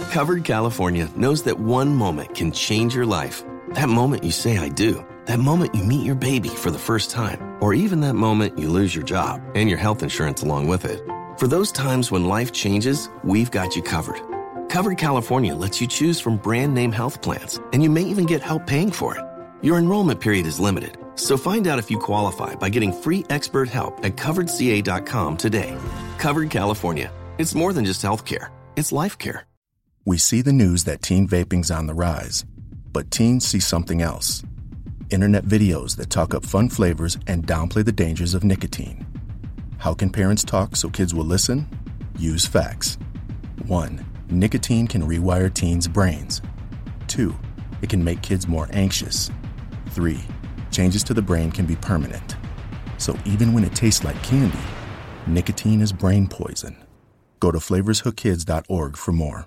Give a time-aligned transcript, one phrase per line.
[0.00, 3.44] Covered California knows that one moment can change your life.
[3.72, 5.04] That moment you say, I do.
[5.26, 7.58] That moment you meet your baby for the first time.
[7.60, 11.02] Or even that moment you lose your job and your health insurance along with it.
[11.38, 14.20] For those times when life changes, we've got you covered.
[14.70, 18.40] Covered California lets you choose from brand name health plans, and you may even get
[18.40, 19.24] help paying for it.
[19.60, 23.68] Your enrollment period is limited, so find out if you qualify by getting free expert
[23.68, 25.76] help at coveredca.com today.
[26.18, 27.12] Covered California.
[27.36, 29.46] It's more than just health care, it's life care.
[30.04, 32.44] We see the news that teen vaping's on the rise,
[32.92, 34.42] but teens see something else
[35.12, 39.06] internet videos that talk up fun flavors and downplay the dangers of nicotine.
[39.78, 41.68] How can parents talk so kids will listen?
[42.18, 42.98] Use facts.
[43.66, 44.04] 1.
[44.30, 46.40] Nicotine can rewire teens' brains.
[47.08, 47.34] 2.
[47.82, 49.30] It can make kids more anxious.
[49.90, 50.18] 3.
[50.70, 52.36] Changes to the brain can be permanent.
[52.96, 54.58] So even when it tastes like candy,
[55.26, 56.76] nicotine is brain poison.
[57.40, 59.46] Go to flavorshookkids.org for more.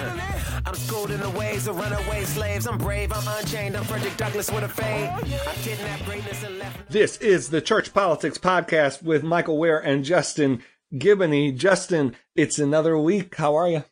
[0.65, 2.67] I'm schooled in the ways of runaway slaves.
[2.67, 3.75] I'm brave, I'm unchained.
[3.75, 5.09] I'm Frederick Douglass with a fade.
[5.09, 6.89] I kidnapped greatness and left.
[6.89, 11.55] This is the Church Politics Podcast with Michael Wear and Justin Giboney.
[11.55, 13.35] Justin, it's another week.
[13.35, 13.83] How are you?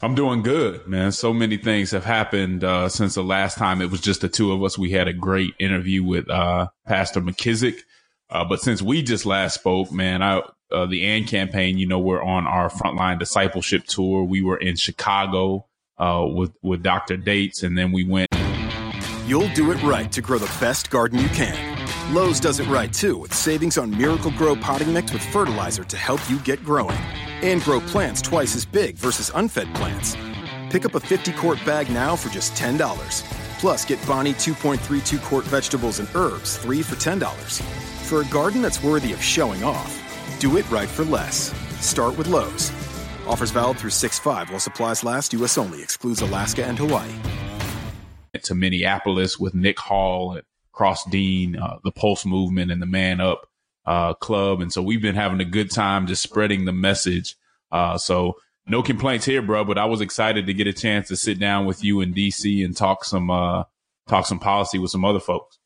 [0.00, 1.12] I'm doing good, man.
[1.12, 4.50] So many things have happened uh, since the last time it was just the two
[4.50, 4.76] of us.
[4.76, 7.78] We had a great interview with uh, Pastor McKissick.
[8.28, 10.42] Uh, but since we just last spoke, man, I,
[10.72, 14.24] uh, the AND campaign, you know, we're on our frontline discipleship tour.
[14.24, 15.66] We were in Chicago
[15.98, 17.16] uh, with with Dr.
[17.16, 18.28] Dates, and then we went.
[19.26, 21.72] You'll do it right to grow the best garden you can.
[22.12, 26.20] Lowe's does it right too with savings on Miracle-Gro potting mix with fertilizer to help
[26.28, 26.98] you get growing
[27.40, 30.16] and grow plants twice as big versus unfed plants.
[30.70, 32.78] Pick up a 50 quart bag now for just $10.
[33.60, 37.62] Plus, get Bonnie 2.32 quart vegetables and herbs, 3 for $10.
[38.06, 39.98] For a garden that's worthy of showing off,
[40.40, 41.52] do it right for less.
[41.80, 42.70] Start with Lowe's.
[43.26, 45.56] Offers valid through 6 5 while supplies last, U.S.
[45.58, 47.12] only, excludes Alaska and Hawaii.
[48.42, 53.20] to Minneapolis with Nick Hall and Cross Dean, uh, the Pulse Movement, and the Man
[53.20, 53.46] Up
[53.86, 54.60] uh, Club.
[54.60, 57.36] And so we've been having a good time just spreading the message.
[57.70, 59.64] Uh, so no complaints here, bro.
[59.64, 62.64] But I was excited to get a chance to sit down with you in DC
[62.64, 63.64] and talk some uh,
[64.08, 65.58] talk some policy with some other folks.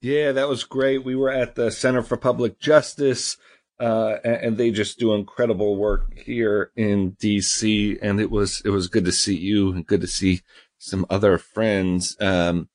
[0.00, 1.04] Yeah, that was great.
[1.04, 3.36] We were at the Center for Public Justice,
[3.82, 7.98] uh, and, they just do incredible work here in DC.
[8.00, 10.42] And it was it was good to see you and good to see
[10.78, 12.16] some other friends.
[12.20, 12.68] Um,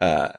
[0.00, 0.32] uh,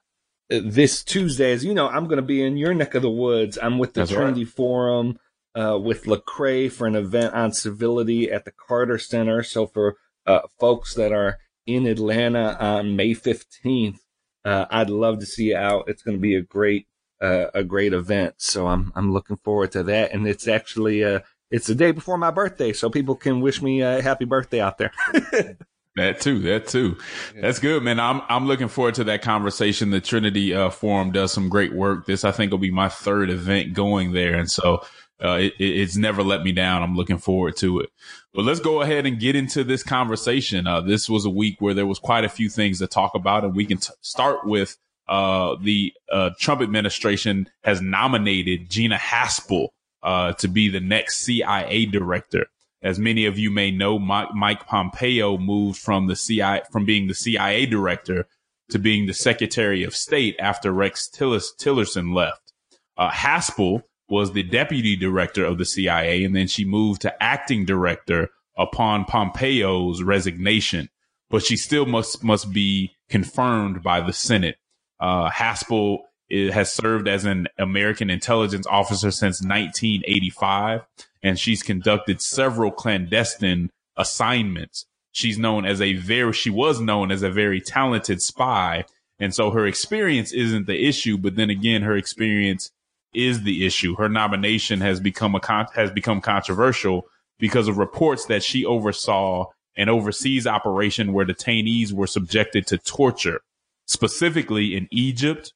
[0.50, 3.60] this Tuesday, as you know, I'm going to be in your neck of the woods.
[3.62, 4.54] I'm with the That's Trinity right.
[4.54, 5.20] Forum
[5.54, 9.44] uh, with Lecrae for an event on civility at the Carter Center.
[9.44, 11.38] So for uh, folks that are
[11.68, 14.00] in Atlanta on May 15th,
[14.44, 15.86] uh, I'd love to see you out.
[15.88, 16.88] It's going to be a great
[17.22, 18.36] uh, a great event.
[18.38, 20.12] So I'm I'm looking forward to that.
[20.14, 21.20] And it's actually uh,
[21.52, 24.78] it's the day before my birthday, so people can wish me a happy birthday out
[24.78, 24.92] there.
[25.98, 26.98] That too, that too.
[27.40, 28.02] That's good, man.
[28.02, 29.92] I'm I'm looking forward to that conversation.
[29.92, 32.06] The Trinity uh, Forum does some great work.
[32.06, 34.84] This I think will be my third event going there, and so
[35.24, 36.84] uh, it, it's never let me down.
[36.84, 37.92] I'm looking forward to it.
[38.34, 40.68] But let's go ahead and get into this conversation.
[40.68, 43.46] Uh, this was a week where there was quite a few things to talk about,
[43.46, 44.76] and we can t- start with
[45.08, 49.70] uh, the uh, Trump administration has nominated Gina Haspel
[50.04, 52.48] uh, to be the next CIA director.
[52.82, 57.16] As many of you may know, Mike, Pompeo moved from the CIA from being the
[57.16, 58.28] CIA director
[58.70, 62.54] to being the Secretary of State after Rex Tillerson left.
[62.98, 67.66] Uh, Haspel was the deputy director of the CIA, and then she moved to acting
[67.66, 70.90] director upon Pompeo's resignation.
[71.30, 74.58] But she still must must be confirmed by the Senate.
[75.00, 76.00] Uh, Haspel
[76.32, 80.82] has served as an American intelligence officer since 1985,
[81.22, 84.86] and she's conducted several clandestine assignments.
[85.12, 88.86] She's known as a very, she was known as a very talented spy.
[89.20, 92.72] And so her experience isn't the issue, but then again, her experience
[93.14, 93.96] is the issue.
[93.96, 97.06] Her nomination has become a con- has become controversial
[97.40, 99.46] because of reports that she oversaw
[99.78, 103.42] an overseas operation where detainees were subjected to torture,
[103.86, 105.54] specifically in Egypt,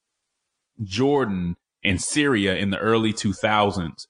[0.84, 4.08] Jordan, and Syria in the early 2000s.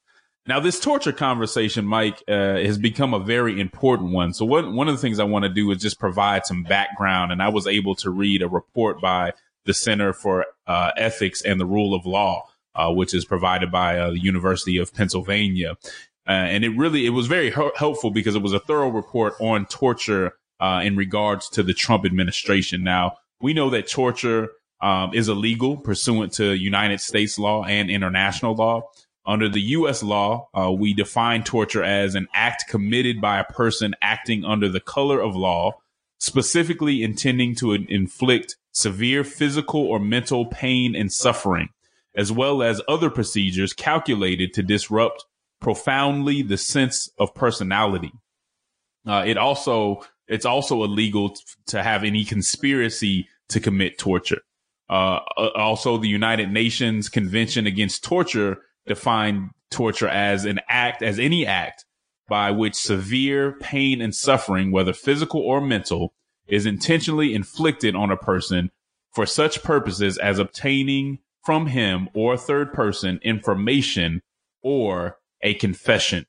[0.47, 4.33] Now, this torture conversation, Mike, uh, has become a very important one.
[4.33, 7.31] So, one one of the things I want to do is just provide some background.
[7.31, 9.33] And I was able to read a report by
[9.65, 13.99] the Center for uh, Ethics and the Rule of Law, uh, which is provided by
[13.99, 15.77] uh, the University of Pennsylvania.
[16.27, 19.67] Uh, and it really it was very helpful because it was a thorough report on
[19.67, 22.83] torture uh, in regards to the Trump administration.
[22.83, 24.49] Now, we know that torture
[24.81, 28.89] um, is illegal pursuant to United States law and international law.
[29.25, 30.01] Under the U.S.
[30.01, 34.79] law, uh, we define torture as an act committed by a person acting under the
[34.79, 35.73] color of law,
[36.17, 41.69] specifically intending to inflict severe physical or mental pain and suffering,
[42.15, 45.25] as well as other procedures calculated to disrupt
[45.59, 48.13] profoundly the sense of personality.
[49.05, 51.35] Uh, it also it's also illegal
[51.67, 54.41] to have any conspiracy to commit torture.
[54.89, 55.19] Uh,
[55.55, 61.85] also, the United Nations Convention Against Torture define torture as an act, as any act
[62.27, 66.13] by which severe pain and suffering, whether physical or mental,
[66.47, 68.71] is intentionally inflicted on a person
[69.13, 74.21] for such purposes as obtaining from him or a third person information
[74.61, 76.25] or a confession.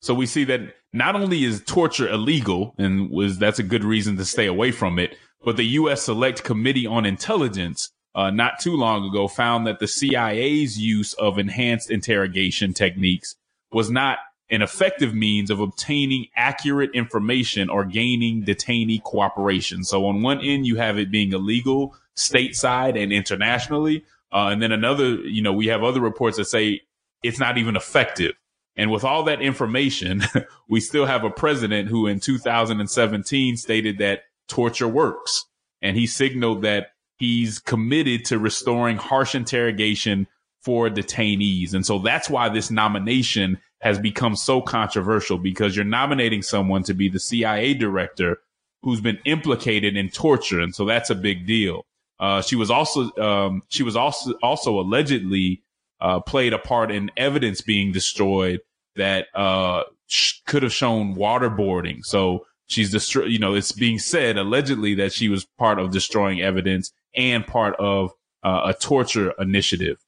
[0.00, 4.16] So we see that not only is torture illegal and was that's a good reason
[4.16, 6.02] to stay away from it, but the U.S.
[6.02, 11.36] Select Committee on Intelligence uh, not too long ago found that the CIA's use of
[11.36, 13.34] enhanced interrogation techniques
[13.72, 14.18] was not
[14.50, 19.82] an effective means of obtaining accurate information or gaining detainee cooperation.
[19.82, 24.04] So on one end, you have it being illegal stateside and internationally.
[24.32, 26.82] Uh, and then another, you know, we have other reports that say
[27.24, 28.34] it's not even effective.
[28.76, 30.22] And with all that information,
[30.68, 35.44] we still have a president who in 2017 stated that torture works.
[35.80, 40.26] And he signaled that he's committed to restoring harsh interrogation
[40.62, 41.74] for detainees.
[41.74, 46.94] And so that's why this nomination has become so controversial because you're nominating someone to
[46.94, 48.38] be the CIA director
[48.82, 50.60] who's been implicated in torture.
[50.60, 51.84] And so that's a big deal.
[52.18, 55.62] Uh, she was also, um, she was also, also allegedly,
[56.00, 58.60] uh, played a part in evidence being destroyed
[58.96, 62.04] that, uh, sh- could have shown waterboarding.
[62.04, 66.40] So she's destroyed, you know, it's being said allegedly that she was part of destroying
[66.40, 68.12] evidence and part of
[68.42, 69.98] uh, a torture initiative.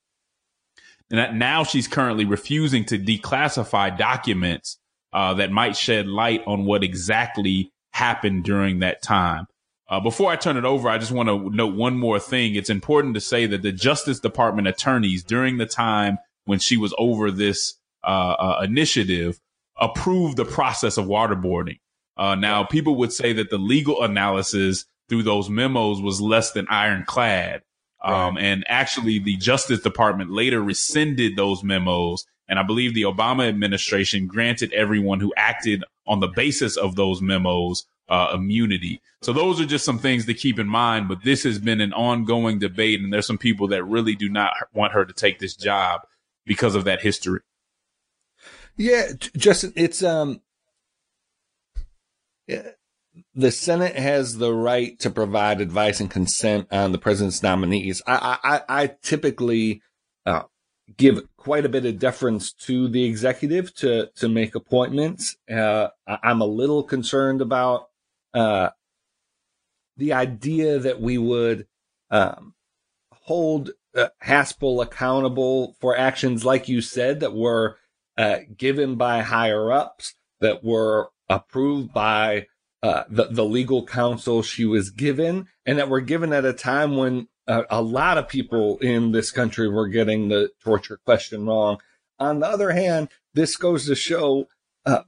[1.11, 4.79] And that now she's currently refusing to declassify documents
[5.13, 9.47] uh, that might shed light on what exactly happened during that time.
[9.89, 12.55] Uh, before I turn it over, I just want to note one more thing.
[12.55, 16.95] It's important to say that the Justice Department attorneys during the time when she was
[16.99, 17.75] over this
[18.05, 19.41] uh, uh initiative
[19.81, 21.79] approved the process of waterboarding.
[22.17, 26.67] Uh, now, people would say that the legal analysis through those memos was less than
[26.69, 27.63] ironclad.
[28.03, 32.25] Um, and actually the Justice Department later rescinded those memos.
[32.49, 37.21] And I believe the Obama administration granted everyone who acted on the basis of those
[37.21, 39.01] memos uh, immunity.
[39.23, 41.09] So those are just some things to keep in mind.
[41.09, 44.53] But this has been an ongoing debate, and there's some people that really do not
[44.73, 46.03] want her to take this job
[46.45, 47.41] because of that history.
[48.77, 50.43] Yeah, Justin, it's um,
[53.35, 58.03] the Senate has the right to provide advice and consent on the president's nominees.
[58.07, 59.83] I, I, I typically
[60.27, 60.43] uh,
[60.97, 65.37] give quite a bit of deference to the executive to to make appointments.
[65.51, 67.89] Uh, I'm a little concerned about
[68.35, 68.71] uh,
[69.97, 71.67] the idea that we would
[72.11, 72.55] um,
[73.13, 77.79] hold uh, Haspel accountable for actions, like you said, that were
[78.17, 82.47] uh, given by higher ups, that were approved by
[82.83, 86.97] uh, the, the legal counsel she was given and that were given at a time
[86.97, 91.79] when uh, a lot of people in this country were getting the torture question wrong.
[92.19, 94.47] On the other hand, this goes to show
[94.85, 95.03] uh,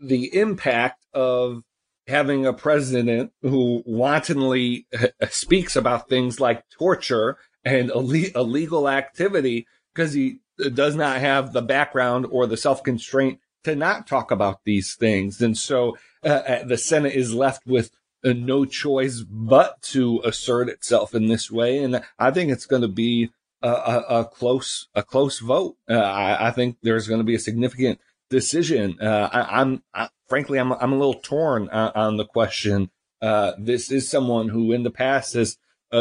[0.00, 1.62] the impact of
[2.08, 4.86] having a president who wantonly
[5.30, 10.38] speaks about things like torture and illegal activity because he
[10.72, 15.42] does not have the background or the self constraint to not talk about these things.
[15.42, 17.90] And so uh, uh, the Senate is left with
[18.24, 21.78] uh, no choice but to assert itself in this way.
[21.78, 23.30] And I think it's going to be
[23.62, 25.76] a, a, a close, a close vote.
[25.90, 29.00] Uh, I, I, think there's going to be a significant decision.
[29.00, 29.82] Uh, I, am
[30.28, 32.90] frankly, I'm, I'm a little torn on, on the question.
[33.20, 35.56] Uh, this is someone who in the past has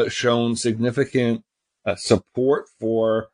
[0.09, 1.43] shown significant
[1.95, 3.29] support for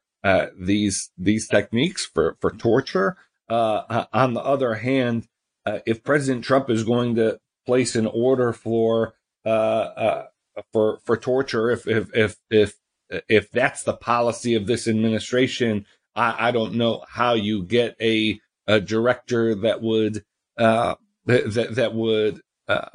[0.56, 3.18] these, these techniques for, for torture.
[3.50, 5.28] on the other hand,
[5.66, 9.14] uh, if President Trump is going to place an order for
[9.46, 10.26] uh, uh,
[10.72, 12.74] for for torture, if if if if
[13.28, 18.40] if that's the policy of this administration, I, I don't know how you get a,
[18.68, 20.24] a director that would
[20.58, 22.90] uh, that that would uh,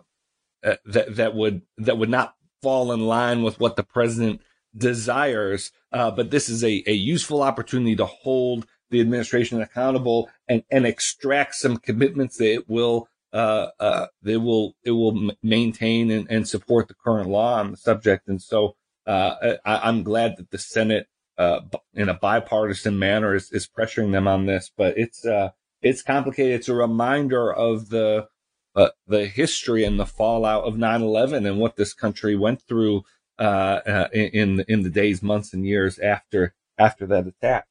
[0.64, 4.40] uh, that that would that would not fall in line with what the president
[4.76, 5.70] desires.
[5.92, 10.86] Uh, but this is a, a useful opportunity to hold the administration accountable and, and
[10.86, 16.48] extract some commitments that it will uh, uh, they will it will maintain and, and,
[16.48, 18.28] support the current law on the subject.
[18.28, 21.60] And so uh, I, am glad that the Senate, uh,
[21.92, 24.70] in a bipartisan manner, is, is pressuring them on this.
[24.74, 25.50] But it's uh,
[25.88, 26.54] it's complicated.
[26.54, 28.28] It's a reminder of the
[28.74, 33.02] uh, the history and the fallout of 9/11 and what this country went through
[33.38, 37.66] in in the days, months, and years after after that attack.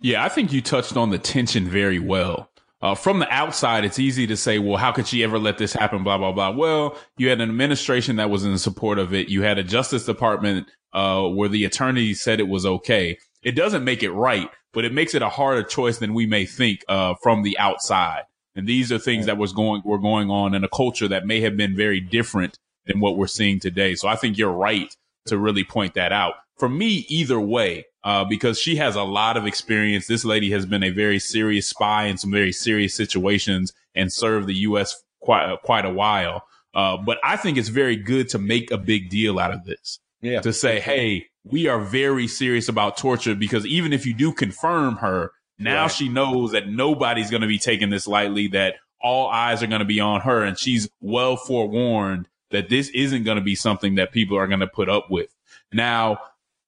[0.00, 2.50] Yeah, I think you touched on the tension very well.
[2.82, 5.72] Uh, from the outside, it's easy to say, well, how could she ever let this
[5.72, 6.04] happen?
[6.04, 6.50] Blah, blah, blah.
[6.50, 9.28] Well, you had an administration that was in support of it.
[9.28, 13.18] You had a justice department, uh, where the attorney said it was okay.
[13.42, 16.44] It doesn't make it right, but it makes it a harder choice than we may
[16.44, 18.24] think, uh, from the outside.
[18.54, 21.40] And these are things that was going, were going on in a culture that may
[21.40, 23.94] have been very different than what we're seeing today.
[23.94, 24.94] So I think you're right
[25.28, 26.34] to really point that out.
[26.58, 30.08] For me, either way, uh, because she has a lot of experience.
[30.08, 34.46] This lady has been a very serious spy in some very serious situations and served
[34.46, 35.02] the U.S.
[35.20, 36.46] quite uh, quite a while.
[36.74, 39.98] Uh, but I think it's very good to make a big deal out of this.
[40.20, 40.42] Yeah.
[40.42, 44.96] To say, hey, we are very serious about torture because even if you do confirm
[44.96, 45.90] her, now right.
[45.90, 49.80] she knows that nobody's going to be taking this lightly, that all eyes are going
[49.80, 50.42] to be on her.
[50.42, 54.60] And she's well forewarned that this isn't going to be something that people are going
[54.60, 55.34] to put up with.
[55.72, 56.18] Now,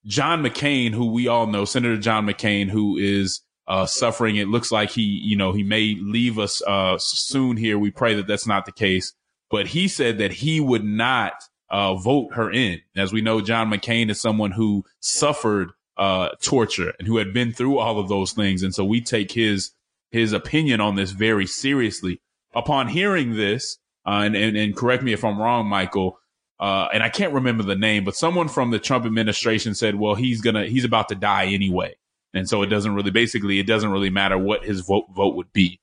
[0.07, 4.37] John McCain, who we all know, Senator John McCain, who is uh, suffering.
[4.37, 7.79] It looks like he, you know, he may leave us uh, soon here.
[7.79, 9.13] We pray that that's not the case.
[9.51, 11.35] But he said that he would not
[11.71, 12.81] uh, vote her in.
[12.97, 17.53] As we know, John McCain is someone who suffered uh, torture and who had been
[17.53, 18.63] through all of those things.
[18.63, 19.73] And so we take his
[20.11, 22.21] his opinion on this very seriously.
[22.55, 26.19] Upon hearing this, uh, and, and, and correct me if I'm wrong, Michael,
[26.59, 30.15] uh, and I can't remember the name, but someone from the Trump administration said, well,
[30.15, 31.95] he's gonna, he's about to die anyway.
[32.33, 35.53] And so it doesn't really, basically, it doesn't really matter what his vote, vote would
[35.53, 35.79] be.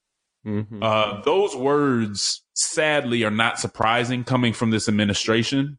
[0.46, 0.82] Mm-hmm.
[0.82, 5.78] Uh, those words sadly are not surprising coming from this administration.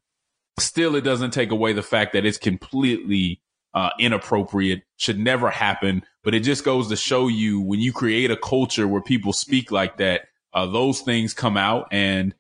[0.59, 3.41] Still, it doesn't take away the fact that it's completely
[3.75, 6.03] uh, inappropriate, should never happen.
[6.25, 9.71] But it just goes to show you when you create a culture where people speak
[9.71, 10.23] like that,
[10.55, 12.35] uh, those things come out and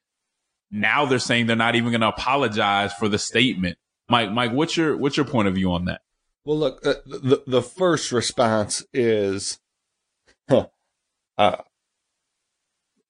[0.70, 3.76] now they're saying they're not even going to apologize for the statement.
[4.08, 6.00] Mike, Mike, what's your what's your point of view on that?
[6.44, 9.58] Well, look, uh, the the first response is,
[10.48, 10.68] huh,
[11.36, 11.56] uh,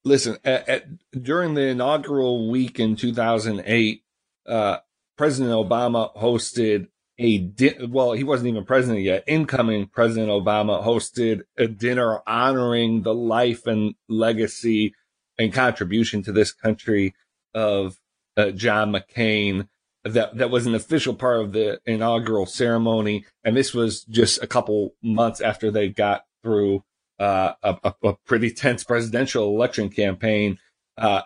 [0.07, 0.37] listen.
[0.43, 0.85] At, at,
[1.23, 4.03] during the inaugural week in 2008,
[4.47, 4.77] uh,
[5.17, 6.87] President Obama hosted
[7.19, 9.23] a di- well, he wasn't even president yet.
[9.27, 14.93] Incoming President Obama hosted a dinner honoring the life and legacy
[15.37, 17.15] and contribution to this country
[17.53, 17.97] of
[18.35, 19.67] uh, John McCain
[20.03, 24.47] that that was an official part of the inaugural ceremony, and this was just a
[24.47, 26.83] couple months after they got through
[27.19, 30.59] uh, a, a, pretty tense presidential election campaign.
[30.97, 31.21] Uh,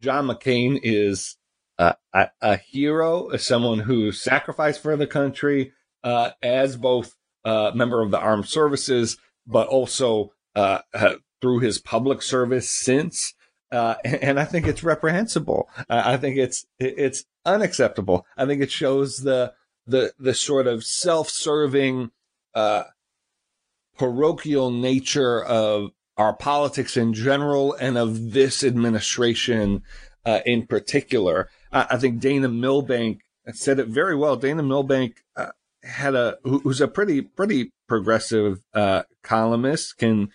[0.00, 1.36] John McCain is
[1.78, 1.96] a,
[2.40, 8.10] a, hero, someone who sacrificed for the country uh, as both a uh, member of
[8.10, 10.80] the armed services, but also uh,
[11.40, 13.34] through his public service since.
[13.70, 15.68] Uh, and I think it's reprehensible.
[15.88, 18.26] I think it's it's unacceptable.
[18.36, 19.52] I think it shows the
[19.86, 22.10] the the sort of self-serving,
[22.54, 22.84] uh,
[23.98, 29.82] parochial nature of our politics in general and of this administration
[30.24, 31.48] uh, in particular.
[31.72, 33.20] I, I, think Dana Milbank
[33.52, 34.36] said it very well.
[34.36, 35.52] Dana Milbank uh,
[35.82, 40.30] had a who's a pretty pretty progressive uh, columnist can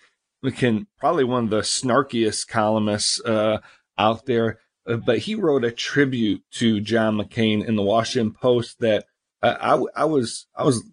[0.56, 3.58] can probably one of the snarkiest columnists uh,
[3.98, 4.58] out there.
[4.86, 9.06] Uh, but he wrote a tribute to John McCain in the Washington Post that
[9.42, 10.84] uh, I, I, was I was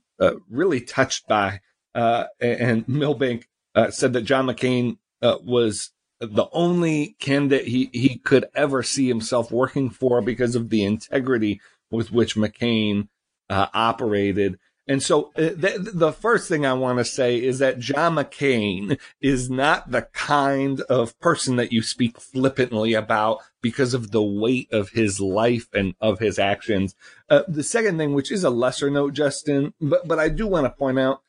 [0.49, 1.59] really touched by.
[1.93, 8.45] Uh, and Milbank uh, said that John McCain was the only candidate he, he could
[8.53, 13.07] ever see himself working for because of the integrity with which McCain
[13.50, 14.60] operated.
[14.88, 19.00] And so uh, th- the first thing I want to say is that John McCain
[19.21, 24.67] is not the kind of person that you speak flippantly about because of the weight
[24.74, 26.95] of his life and of his actions.
[27.29, 30.65] Uh, the second thing, which is a lesser note, Justin, but, but I do want
[30.65, 31.21] to point out,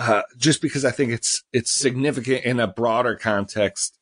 [0.00, 3.98] uh, just because I think it's, it's significant in a broader context,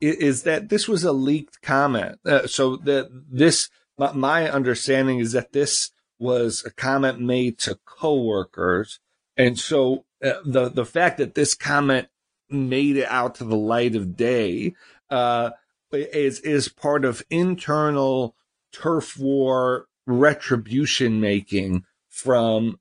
[0.00, 2.18] is that this was a leaked comment.
[2.24, 9.00] Uh, so that this, my, understanding is that this was a comment made to coworkers
[9.38, 12.08] and so uh, the the fact that this comment
[12.50, 14.74] made it out to the light of day
[15.10, 15.50] uh,
[15.92, 18.34] is is part of internal
[18.72, 22.78] turf war retribution making from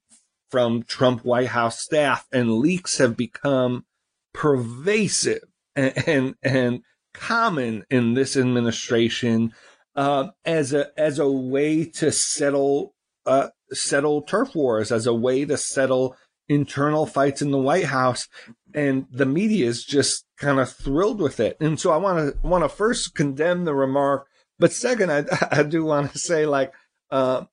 [0.49, 3.85] from Trump White House staff, and leaks have become
[4.33, 5.43] pervasive
[5.75, 6.81] and and, and
[7.13, 9.53] common in this administration
[9.95, 12.93] uh, as a as a way to settle
[13.25, 16.15] uh, settle turf wars, as a way to settle
[16.47, 18.27] internal fights in the White House,
[18.73, 21.57] and the media is just kind of thrilled with it.
[21.59, 24.27] And so I want to want to first condemn the remark,
[24.59, 26.73] but second, I I do want to say like.
[27.09, 27.45] Uh,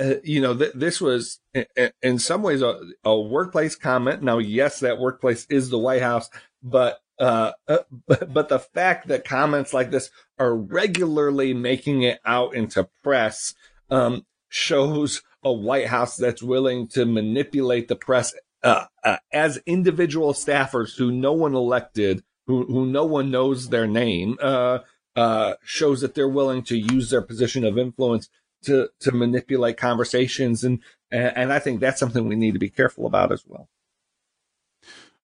[0.00, 1.40] uh, you know, th- this was
[2.02, 4.22] in some ways a, a, workplace comment.
[4.22, 6.30] Now, yes, that workplace is the White House,
[6.62, 12.54] but, uh, uh, but, the fact that comments like this are regularly making it out
[12.54, 13.54] into press,
[13.90, 20.32] um, shows a White House that's willing to manipulate the press, uh, uh, as individual
[20.32, 24.38] staffers who no one elected, who, who no one knows their name,
[25.64, 28.28] shows that they're willing to use their position of influence
[28.64, 33.06] to to manipulate conversations and and I think that's something we need to be careful
[33.06, 33.68] about as well.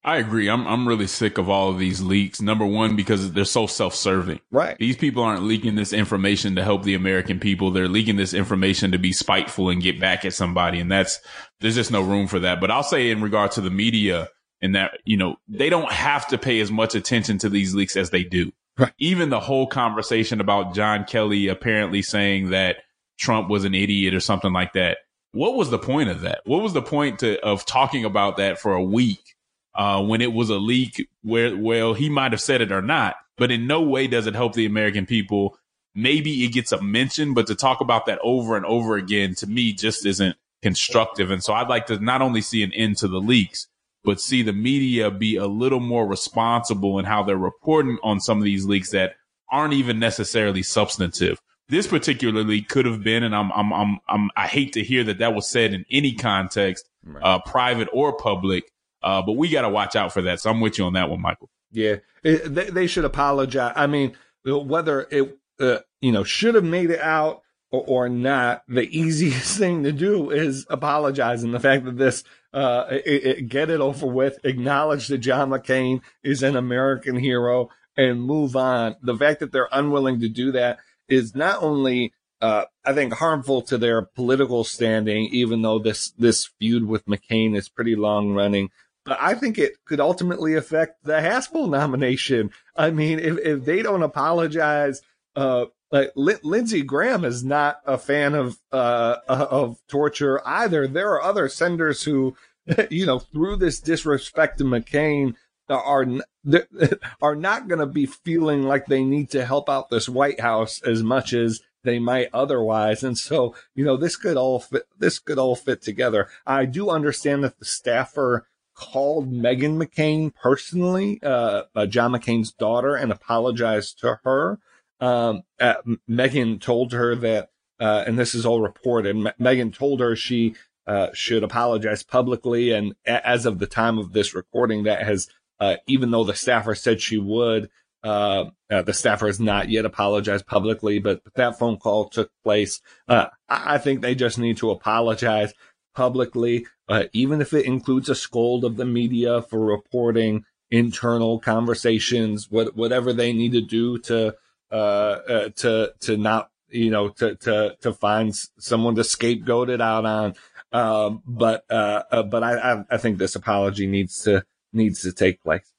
[0.04, 0.50] I agree.
[0.50, 2.42] I'm I'm really sick of all of these leaks.
[2.42, 4.40] Number one, because they're so self-serving.
[4.50, 4.76] Right.
[4.78, 7.70] These people aren't leaking this information to help the American people.
[7.70, 10.78] They're leaking this information to be spiteful and get back at somebody.
[10.78, 11.20] And that's
[11.60, 12.60] there's just no room for that.
[12.60, 14.28] But I'll say in regard to the media
[14.60, 17.96] and that, you know, they don't have to pay as much attention to these leaks
[17.96, 18.52] as they do.
[18.76, 18.92] Right.
[18.98, 22.78] Even the whole conversation about John Kelly apparently saying that
[23.18, 24.98] Trump was an idiot or something like that.
[25.32, 26.40] What was the point of that?
[26.44, 29.34] What was the point to, of talking about that for a week
[29.74, 33.16] uh, when it was a leak where, well, he might have said it or not,
[33.36, 35.58] but in no way does it help the American people.
[35.94, 39.46] Maybe it gets a mention, but to talk about that over and over again to
[39.46, 41.30] me just isn't constructive.
[41.30, 43.66] And so I'd like to not only see an end to the leaks,
[44.04, 48.38] but see the media be a little more responsible in how they're reporting on some
[48.38, 49.14] of these leaks that
[49.50, 54.46] aren't even necessarily substantive this particularly could have been, and I'm, I'm, I'm, I'm, i
[54.46, 57.22] hate to hear that that was said in any context, right.
[57.22, 58.70] uh, private or public.
[59.02, 60.40] Uh, but we got to watch out for that.
[60.40, 61.50] So I'm with you on that one, Michael.
[61.72, 63.72] Yeah, it, they, they, should apologize.
[63.76, 68.62] I mean, whether it, uh, you know, should have made it out or, or, not,
[68.68, 71.42] the easiest thing to do is apologize.
[71.42, 75.50] And the fact that this, uh, it, it, get it over with, acknowledge that John
[75.50, 78.96] McCain is an American hero and move on.
[79.02, 83.62] The fact that they're unwilling to do that is not only uh, I think harmful
[83.62, 88.70] to their political standing, even though this this feud with McCain is pretty long running.
[89.04, 92.50] But I think it could ultimately affect the Haspel nomination.
[92.74, 95.02] I mean, if, if they don't apologize,
[95.36, 100.86] uh, like L- Lindsey Graham is not a fan of uh, of torture either.
[100.86, 102.36] There are other senators who,
[102.90, 105.34] you know, through this disrespect to McCain,
[105.68, 106.06] are
[107.22, 110.82] are not going to be feeling like they need to help out this White House
[110.82, 113.02] as much as they might otherwise.
[113.04, 116.28] And so, you know, this could all fit, this could all fit together.
[116.46, 122.96] I do understand that the staffer called Meghan McCain personally, uh, uh, John McCain's daughter,
[122.96, 124.58] and apologized to her.
[125.00, 125.74] Um, uh,
[126.10, 129.16] Meghan told her that, uh, and this is all reported.
[129.16, 130.54] M- Meghan told her she
[130.86, 135.28] uh, should apologize publicly, and a- as of the time of this recording, that has
[135.60, 137.70] uh, even though the staffer said she would.
[138.02, 142.82] Uh, uh, the staffer has not yet apologized publicly, but that phone call took place.
[143.08, 145.54] Uh, I think they just need to apologize
[145.94, 152.50] publicly, uh, even if it includes a scold of the media for reporting internal conversations,
[152.50, 154.34] what, whatever they need to do to,
[154.70, 160.04] uh, to, to not, you know, to, to, to find someone to scapegoat it out
[160.04, 160.34] on.
[160.72, 165.72] Um, but, but I, I think this apology needs to, needs to take place.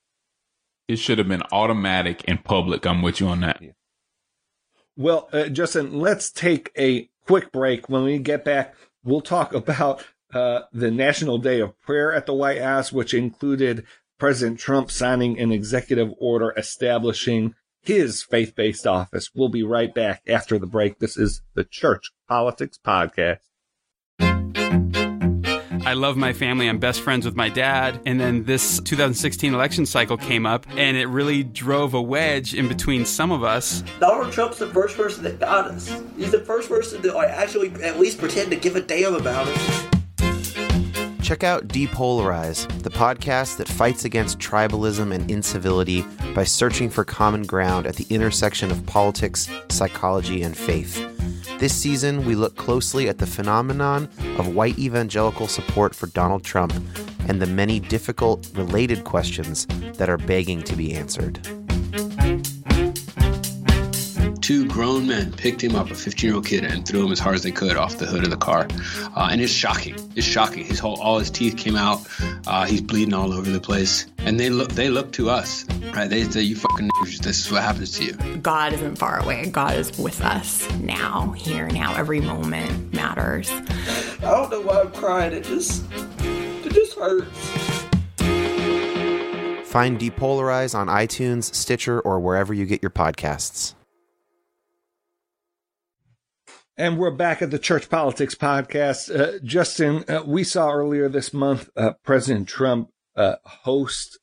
[0.87, 2.85] It should have been automatic and public.
[2.85, 3.61] I'm with you on that.
[4.95, 7.89] Well, uh, Justin, let's take a quick break.
[7.89, 10.03] When we get back, we'll talk about
[10.33, 13.85] uh, the National Day of Prayer at the White House, which included
[14.17, 19.29] President Trump signing an executive order establishing his faith based office.
[19.35, 20.99] We'll be right back after the break.
[20.99, 23.39] This is the Church Politics Podcast.
[25.85, 26.67] I love my family.
[26.67, 28.01] I'm best friends with my dad.
[28.07, 32.67] And then this 2016 election cycle came up and it really drove a wedge in
[32.67, 33.83] between some of us.
[33.99, 35.87] Donald Trump's the first person that got us.
[36.17, 39.87] He's the first person to actually at least pretend to give a damn about us.
[41.21, 47.43] Check out Depolarize, the podcast that fights against tribalism and incivility by searching for common
[47.43, 51.14] ground at the intersection of politics, psychology, and faith.
[51.57, 56.73] This season, we look closely at the phenomenon of white evangelical support for Donald Trump
[57.29, 59.65] and the many difficult, related questions
[59.97, 61.64] that are begging to be answered.
[64.45, 67.17] Two grown men picked him up, a 15 year old kid, and threw him as
[67.17, 68.67] hard as they could off the hood of the car.
[69.15, 69.95] Uh, and it's shocking.
[70.15, 70.63] It's shocking.
[70.63, 72.07] His whole, all his teeth came out.
[72.45, 74.05] Uh, he's bleeding all over the place.
[74.19, 76.07] And they look, they look to us, right?
[76.07, 79.49] They say, "You fucking niggers, this is what happens to you." God isn't far away.
[79.49, 81.95] God is with us now, here, now.
[81.95, 83.49] Every moment matters.
[83.49, 85.33] I don't know why I'm crying.
[85.33, 85.85] It just,
[86.19, 87.83] it just hurts.
[89.67, 93.73] Find Depolarize on iTunes, Stitcher, or wherever you get your podcasts.
[96.77, 99.09] And we're back at the Church Politics Podcast.
[99.09, 104.19] Uh, Justin, uh, we saw earlier this month uh, President Trump uh, host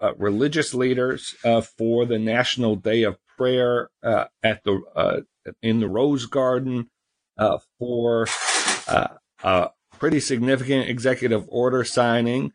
[0.00, 5.24] uh, religious leaders uh, for the National Day of Prayer at the
[5.62, 6.90] in the Rose Garden
[7.78, 8.26] for
[9.44, 12.52] a pretty significant executive order signing,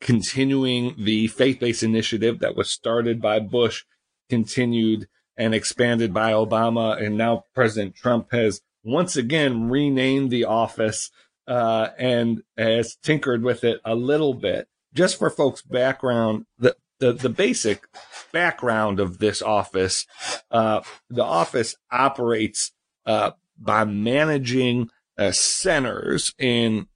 [0.00, 3.84] continuing the faith-based initiative that was started by Bush,
[4.28, 7.00] continued and expanded by Obama.
[7.00, 11.10] And now President Trump has once again renamed the office
[11.46, 14.68] uh, and has tinkered with it a little bit.
[14.92, 17.84] Just for folks' background, the, the, the basic
[18.32, 20.06] background of this office,
[20.50, 22.72] uh, the office operates
[23.06, 26.86] uh, by managing uh, centers in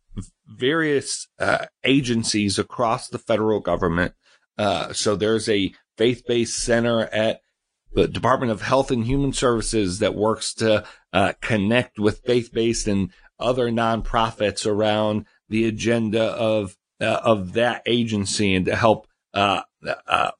[0.46, 4.14] various uh, agencies across the federal government.
[4.56, 7.40] Uh, so there's a faith-based center at
[7.92, 13.10] the Department of Health and Human Services that works to uh, connect with faith-based and
[13.38, 19.62] other nonprofits around the agenda of uh, of that agency and to help uh,
[20.06, 20.32] uh,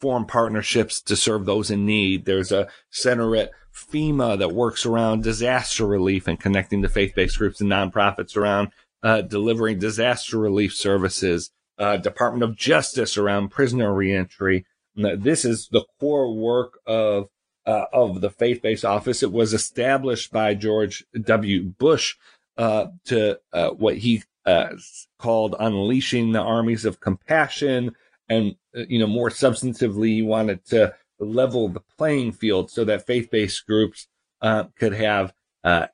[0.00, 2.24] form partnerships to serve those in need.
[2.24, 7.60] There's a center at FEMA that works around disaster relief and connecting the faith-based groups
[7.60, 11.50] and nonprofits around uh, delivering disaster relief services.
[11.78, 14.66] Uh, Department of Justice around prisoner reentry.
[14.94, 17.28] This is the core work of
[17.66, 19.22] uh, of the faith-based office.
[19.22, 21.62] It was established by George W.
[21.62, 22.16] Bush
[22.56, 24.70] uh, to uh, what he uh,
[25.18, 27.94] called unleashing the armies of compassion,
[28.28, 33.06] and uh, you know more substantively, he wanted to level the playing field so that
[33.06, 34.08] faith-based groups
[34.40, 35.32] uh, could have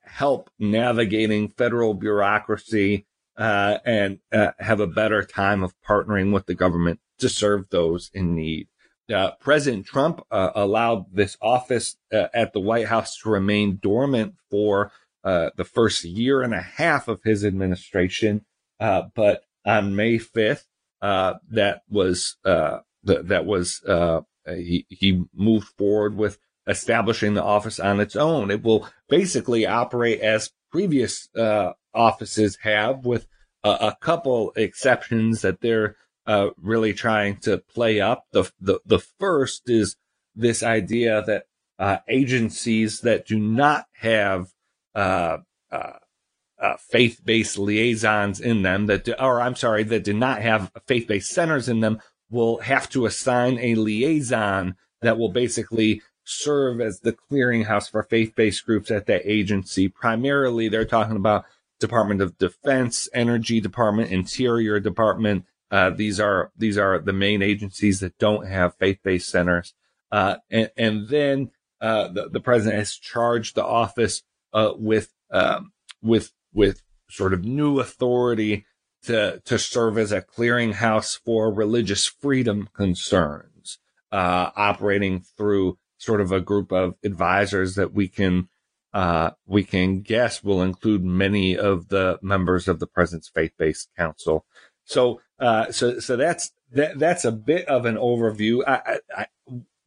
[0.03, 3.05] help navigating federal bureaucracy
[3.37, 8.67] and have a better time of partnering with the government to serve those in need.
[9.09, 14.35] Uh, President Trump uh, allowed this office uh, at the White House to remain dormant
[14.49, 14.91] for
[15.23, 18.45] uh, the first year and a half of his administration.
[18.79, 20.63] Uh, but on May 5th,
[21.01, 23.81] uh, that was th- that was
[24.47, 28.51] he, he moved forward with establishing the office on its own.
[28.51, 31.29] It will basically operate as previous
[31.93, 33.27] offices have, with
[33.63, 35.95] a, a couple exceptions that they're
[36.29, 38.27] uh, really trying to play up.
[38.33, 39.95] The, the, the first is
[40.35, 41.45] this idea that
[41.79, 44.49] uh, agencies that do not have
[44.93, 45.37] uh,
[45.71, 45.93] uh,
[46.61, 51.31] uh faith-based liaisons in them that, do, or I'm sorry, that do not have faith-based
[51.31, 57.13] centers in them will have to assign a liaison that will basically serve as the
[57.31, 59.87] clearinghouse for faith-based groups at that agency.
[59.87, 61.45] Primarily, they're talking about
[61.79, 67.99] Department of Defense, Energy Department, Interior Department, uh, these are these are the main agencies
[67.99, 69.73] that don't have faith-based centers,
[70.11, 71.51] uh, and, and, then
[71.81, 77.45] uh, the, the, president has charged the office uh, with um, with with sort of
[77.45, 78.65] new authority
[79.03, 83.77] to to serve as a clearinghouse for religious freedom concerns,
[84.11, 88.49] uh, operating through sort of a group of advisors that we can
[88.93, 94.45] uh, we can guess will include many of the members of the president's faith-based council.
[94.83, 98.63] So, uh, so, so that's, that, that's a bit of an overview.
[98.67, 99.25] I, I, I,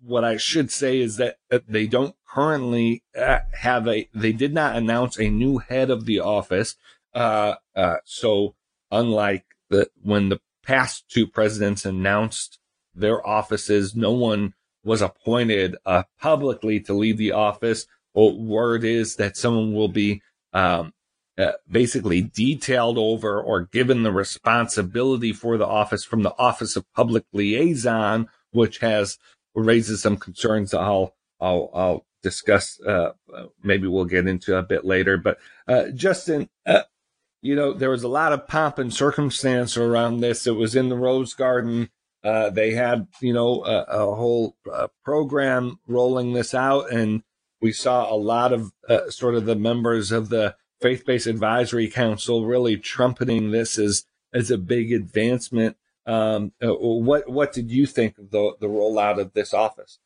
[0.00, 1.38] what I should say is that
[1.68, 6.20] they don't currently uh, have a, they did not announce a new head of the
[6.20, 6.76] office.
[7.14, 8.54] Uh, uh, so
[8.90, 12.58] unlike the, when the past two presidents announced
[12.94, 17.86] their offices, no one was appointed uh, publicly to lead the office.
[18.14, 20.92] Well, word is that someone will be um,
[21.38, 26.84] uh, basically detailed over or given the responsibility for the office from the Office of
[26.94, 29.18] Public Liaison, which has
[29.54, 32.80] raises some concerns I'll I'll, I'll discuss.
[32.80, 33.12] Uh,
[33.62, 35.16] maybe we'll get into a bit later.
[35.16, 36.82] But uh, Justin, uh,
[37.40, 40.46] you know, there was a lot of pomp and circumstance around this.
[40.46, 41.90] It was in the Rose Garden.
[42.22, 44.54] Uh, they had, you know, a, a whole
[45.04, 47.24] program rolling this out, and
[47.60, 48.70] we saw a lot of
[49.12, 54.50] sort of the members of the faith based advisory council really trumpeting this as as
[54.50, 55.76] a big advancement.
[56.04, 59.98] Um, uh, what what did you think of the the rollout of this office?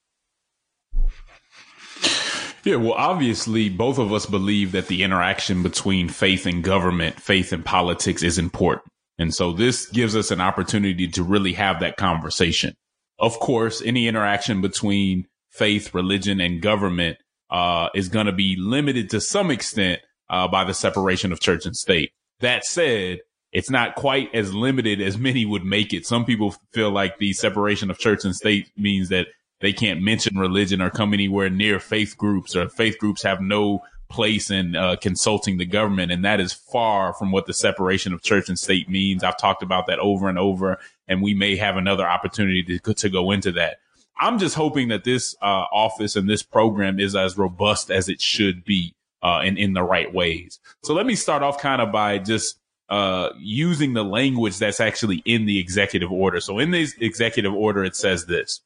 [2.65, 7.53] Yeah, well, obviously, both of us believe that the interaction between faith and government, faith
[7.53, 8.93] and politics is important.
[9.19, 12.75] And so this gives us an opportunity to really have that conversation.
[13.21, 17.19] Of course, any interaction between faith, religion, and government
[17.51, 21.67] uh, is going to be limited to some extent uh, by the separation of church
[21.67, 22.13] and state.
[22.41, 23.21] That said,
[23.53, 26.07] it's not quite as limited as many would make it.
[26.07, 29.29] Some people feel like the separation of church and state means that
[29.61, 33.83] they can't mention religion or come anywhere near faith groups or faith groups have no
[34.09, 36.13] place in uh, consulting the government.
[36.13, 39.25] And that is far from what the separation of church and state means.
[39.25, 43.09] I've talked about that over and over, and we may have another opportunity to, to
[43.09, 43.79] go into that.
[44.19, 48.21] I'm just hoping that this uh, office and this program is as robust as it
[48.21, 50.61] should be uh, and in the right ways.
[50.83, 55.23] So let me start off kind of by just uh, using the language that's actually
[55.25, 56.41] in the executive order.
[56.41, 58.61] So in the executive order, it says this.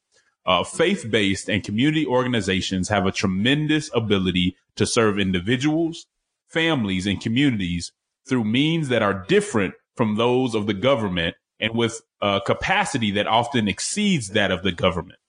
[0.45, 6.07] Uh, faith-based and community organizations have a tremendous ability to serve individuals,
[6.47, 7.91] families, and communities
[8.27, 13.27] through means that are different from those of the government and with a capacity that
[13.27, 15.19] often exceeds that of the government.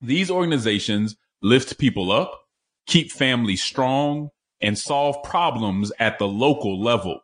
[0.00, 2.46] These organizations lift people up,
[2.86, 4.30] keep families strong,
[4.62, 7.20] and solve problems at the local level.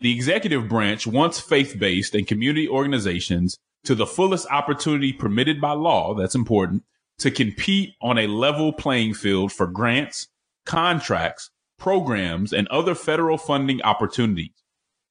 [0.00, 6.14] The executive branch wants faith-based and community organizations to the fullest opportunity permitted by law,
[6.14, 6.82] that's important,
[7.18, 10.28] to compete on a level playing field for grants,
[10.64, 14.52] contracts, programs, and other federal funding opportunities.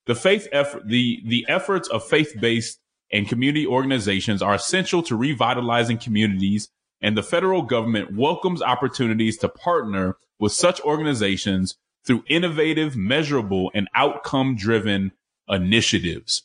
[0.06, 2.80] The faith effort, the, the efforts of faith-based
[3.12, 6.70] and community organizations are essential to revitalizing communities,
[7.02, 13.88] and the federal government welcomes opportunities to partner with such organizations through innovative, measurable, and
[13.94, 15.12] outcome driven
[15.48, 16.44] initiatives.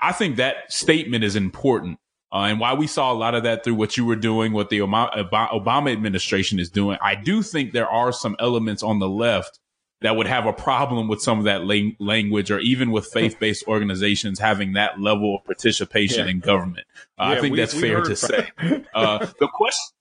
[0.00, 1.98] I think that statement is important.
[2.32, 4.68] Uh, and why we saw a lot of that through what you were doing, what
[4.68, 9.60] the Obama administration is doing, I do think there are some elements on the left
[10.02, 11.64] that would have a problem with some of that
[11.98, 16.32] language or even with faith-based organizations having that level of participation yeah.
[16.32, 16.86] in government.
[17.18, 18.50] Uh, yeah, I think we, that's we fair to say.
[18.94, 19.95] Uh, the question.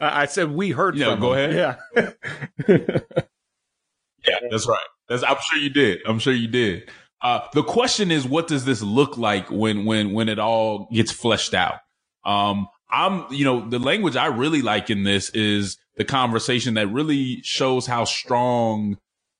[0.00, 0.96] I said we heard.
[0.96, 1.50] Yeah, go them.
[1.50, 1.78] ahead.
[1.96, 2.10] Yeah.
[4.28, 4.86] yeah, that's right.
[5.08, 6.00] That's, I'm sure you did.
[6.06, 6.90] I'm sure you did.
[7.22, 11.10] Uh, the question is, what does this look like when when when it all gets
[11.10, 11.78] fleshed out?
[12.24, 16.88] Um, I'm, you know, the language I really like in this is the conversation that
[16.88, 18.98] really shows how strong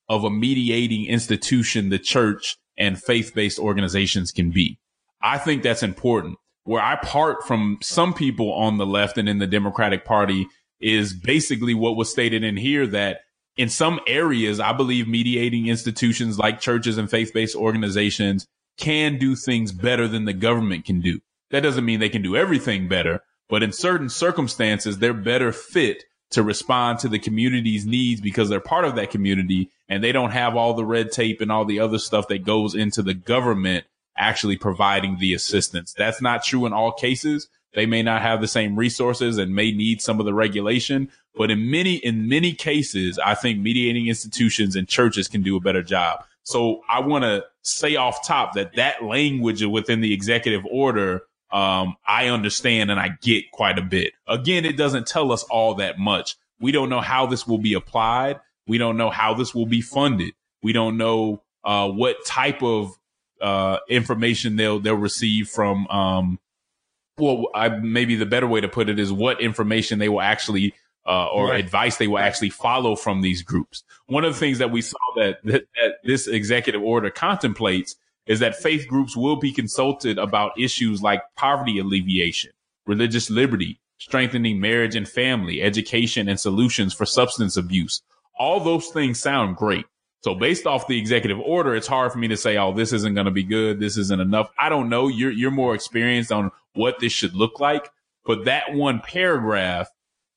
[0.09, 4.79] of a mediating institution the church and faith based organizations can be.
[5.21, 6.39] I think that's important.
[6.67, 10.47] Where I part from some people on the left and in the Democratic Party
[10.81, 13.21] is basically what was stated in here that
[13.57, 18.47] in some areas, I believe mediating institutions like churches and faith based organizations
[18.79, 21.21] can do things better than the government can do.
[21.51, 26.05] That doesn't mean they can do everything better, but in certain circumstances, they're better fit
[26.33, 30.33] to respond to the community's needs because they're part of that community and they don't
[30.33, 33.85] have all the red tape and all the other stuff that goes into the government
[34.19, 35.95] actually providing the assistance.
[35.97, 37.49] That's not true in all cases.
[37.75, 41.51] They may not have the same resources and may need some of the regulation, but
[41.51, 45.83] in many, in many cases, I think mediating institutions and churches can do a better
[45.83, 46.25] job.
[46.43, 51.97] So I want to say off top that that language within the executive order, um,
[52.07, 54.15] I understand and I get quite a bit.
[54.27, 56.37] Again, it doesn't tell us all that much.
[56.61, 58.41] We don't know how this will be applied.
[58.67, 60.33] We don't know how this will be funded.
[60.63, 62.97] We don't know, uh, what type of,
[63.41, 66.39] uh, information they'll, they'll receive from, um,
[67.19, 70.75] well, I, maybe the better way to put it is what information they will actually
[71.07, 71.65] uh, or right.
[71.65, 73.85] advice they will actually follow from these groups.
[74.07, 77.97] One of the things that we saw that, that, that this executive order contemplates
[78.27, 82.51] is that faith groups will be consulted about issues like poverty alleviation,
[82.87, 88.03] religious liberty, strengthening marriage and family, education and solutions for substance abuse.
[88.39, 89.87] All those things sound great.
[90.27, 93.15] So based off the executive order, it's hard for me to say, oh, this isn't
[93.15, 93.79] going to be good.
[93.79, 94.51] This isn't enough.
[94.59, 95.07] I don't know.
[95.07, 97.89] You're, you're more experienced on what this should look like.
[98.25, 99.89] But that one paragraph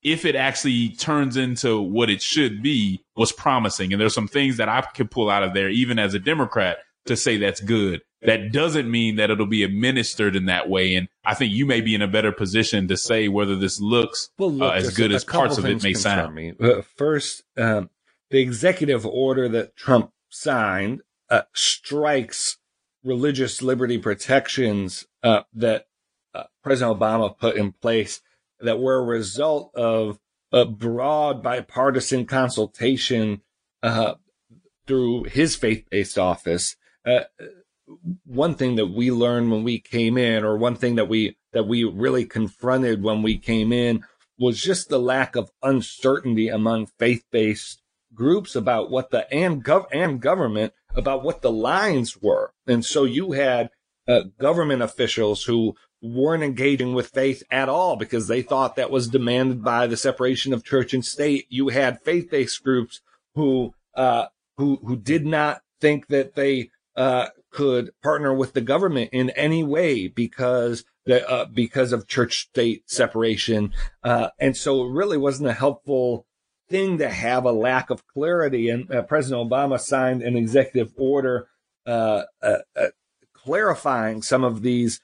[0.04, 3.92] if it actually turns into what it should be, was promising.
[3.92, 6.78] And there's some things that I could pull out of there, even as a Democrat,
[7.08, 8.02] to say that's good.
[8.22, 10.96] That doesn't mean that it'll be administered in that way.
[10.96, 14.30] And I think you may be in a better position to say whether this looks
[14.38, 16.36] well, look, uh, as good as parts of it may sound.
[16.36, 16.54] Me.
[16.60, 17.90] Uh, first, um,
[18.30, 22.58] the executive order that Trump signed uh, strikes
[23.04, 25.86] religious liberty protections uh, that
[26.34, 28.22] uh, President Obama put in place
[28.60, 30.20] that were a result of
[30.52, 33.42] a broad bipartisan consultation
[33.84, 34.16] uh,
[34.86, 36.76] through his faith-based office.
[37.06, 37.22] Uh,
[38.26, 41.68] one thing that we learned when we came in, or one thing that we that
[41.68, 44.04] we really confronted when we came in,
[44.38, 47.82] was just the lack of uncertainty among faith-based
[48.20, 53.06] groups about what the and gov and government about what the lines were, and so
[53.06, 53.70] you had
[54.08, 59.08] uh, government officials who weren't engaging with faith at all because they thought that was
[59.08, 61.46] demanded by the separation of church and state.
[61.50, 63.02] You had faith-based groups
[63.36, 64.26] who uh,
[64.58, 69.64] who who did not think that they uh, could partner with the government in any
[69.64, 75.50] way because the, uh, because of church state separation, uh, and so it really wasn't
[75.50, 76.26] a helpful
[76.70, 78.70] thing to have a lack of clarity.
[78.70, 81.48] And uh, President Obama signed an executive order
[81.86, 82.24] uh,
[83.34, 85.02] clarifying some of these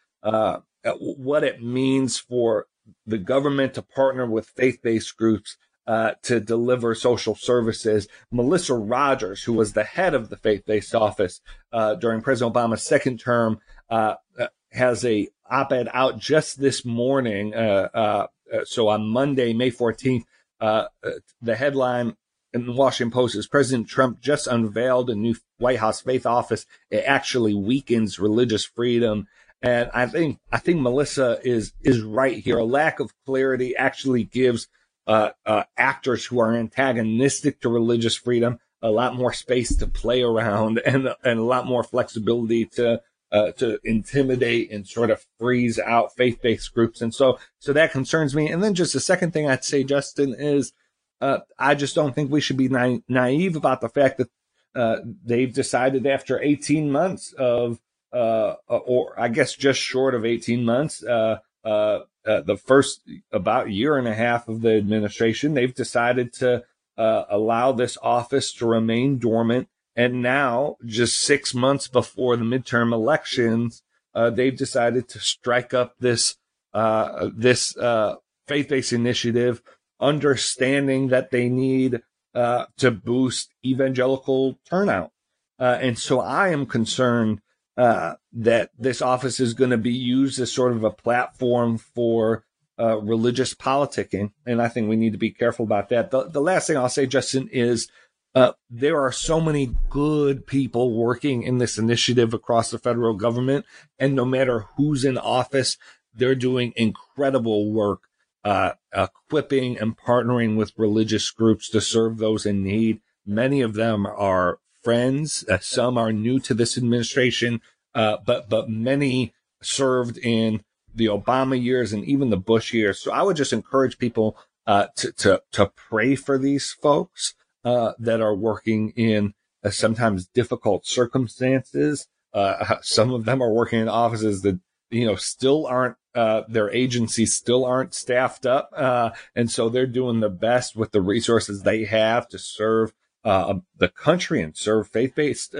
[0.99, 2.67] what it means for
[3.05, 8.07] the government to partner with faith-based groups uh, to deliver social services.
[8.31, 13.19] Melissa Rogers, who was the head of the faith-based office uh, during President Obama's second
[13.19, 17.53] term, uh, uh has a op-ed out just this morning.
[17.53, 18.27] Uh, uh,
[18.65, 20.23] so on Monday, May 14th,
[20.59, 22.15] the headline
[22.53, 26.65] in the Washington Post is President Trump just unveiled a new White House faith office.
[26.89, 29.27] It actually weakens religious freedom.
[29.61, 32.57] And I think I think Melissa is is right here.
[32.57, 34.67] A lack of clarity actually gives
[35.07, 40.21] uh, uh, actors who are antagonistic to religious freedom a lot more space to play
[40.21, 43.01] around and and a lot more flexibility to
[43.35, 47.01] uh, to intimidate and sort of freeze out faith-based groups.
[47.01, 48.49] And so so that concerns me.
[48.49, 50.71] And then just the second thing I'd say, Justin, is
[51.19, 54.29] uh, I just don't think we should be na- naive about the fact that
[54.73, 57.79] uh, they've decided after 18 months of
[58.13, 63.01] uh, or I guess just short of 18 months, uh, uh, uh, the first
[63.33, 66.63] about year and a half of the administration, they've decided to
[66.97, 69.67] uh, allow this office to remain dormant.
[69.95, 75.95] And now, just six months before the midterm elections, uh, they've decided to strike up
[75.99, 76.37] this
[76.73, 78.15] uh, this uh,
[78.47, 79.61] faith-based initiative,
[79.99, 82.01] understanding that they need
[82.33, 85.11] to boost evangelical turnout.
[85.57, 87.41] and so, I am concerned
[87.77, 92.45] uh, that this office is going to be used as sort of a platform for
[92.79, 94.31] uh, religious politicking.
[94.45, 96.11] And I think we need to be careful about that.
[96.11, 97.89] The, the last thing I'll say, Justin, is
[98.35, 103.65] uh, there are so many good people working in this initiative across the federal government.
[103.97, 105.77] And no matter who's in office,
[106.13, 108.03] they're doing incredible work,
[108.43, 112.99] uh, equipping and partnering with religious groups to serve those in need.
[113.25, 115.45] Many of them are friends.
[115.49, 117.61] Uh, some are new to this administration,
[117.95, 120.61] uh, but but many served in
[120.93, 122.99] the Obama years and even the Bush years.
[122.99, 127.33] So I would just encourage people uh, to to to pray for these folks
[127.65, 132.07] uh, that are working in uh, sometimes difficult circumstances.
[132.33, 136.71] Uh, some of them are working in offices that you know still aren't uh, their
[136.71, 138.69] agencies still aren't staffed up.
[138.73, 142.93] Uh, and so they're doing the best with the resources they have to serve
[143.25, 145.55] uh, the country and serve faith-based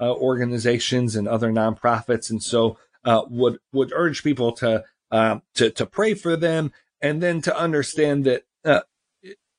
[0.00, 2.30] organizations and other nonprofits.
[2.30, 7.22] And so uh, would would urge people to um, to to pray for them and
[7.22, 8.80] then to understand that uh,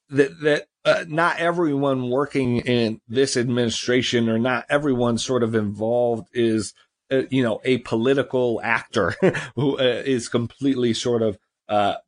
[0.10, 6.28] that that uh, not everyone working in this administration or not everyone sort of involved
[6.34, 6.74] is
[7.30, 9.14] you know a political actor
[9.56, 11.38] who is completely sort of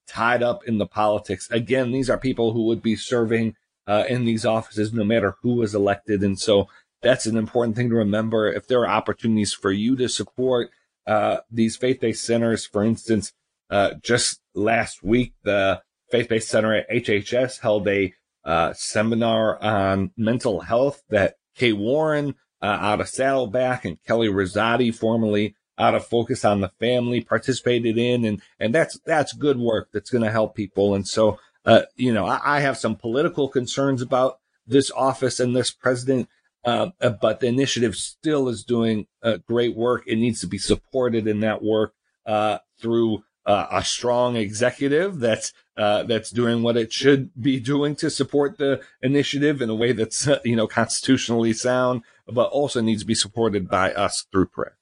[0.07, 1.49] tied up in the politics.
[1.51, 3.55] Again, these are people who would be serving
[3.87, 6.23] uh, in these offices, no matter who was elected.
[6.23, 6.67] And so
[7.01, 8.51] that's an important thing to remember.
[8.51, 10.69] If there are opportunities for you to support
[11.05, 13.33] uh, these faith-based centers, for instance,
[13.69, 15.81] uh, just last week, the
[16.11, 18.13] faith-based center at HHS held a
[18.45, 24.93] uh, seminar on mental health that Kay Warren uh, out of Saddleback and Kelly Rosati,
[24.93, 29.89] formerly out of Focus on the Family, participated in, and and that's that's good work
[29.93, 30.95] that's going to help people.
[30.95, 35.55] And so uh, you know, I, I, have some political concerns about this office and
[35.55, 36.27] this president,
[36.65, 40.03] uh, uh but the initiative still is doing uh, great work.
[40.05, 41.93] It needs to be supported in that work
[42.25, 48.57] uh, through a strong executive that's that's doing what it should be doing to support
[48.57, 53.15] the initiative in a way that's you know constitutionally sound, but also needs to be
[53.15, 54.77] supported by us through prayer.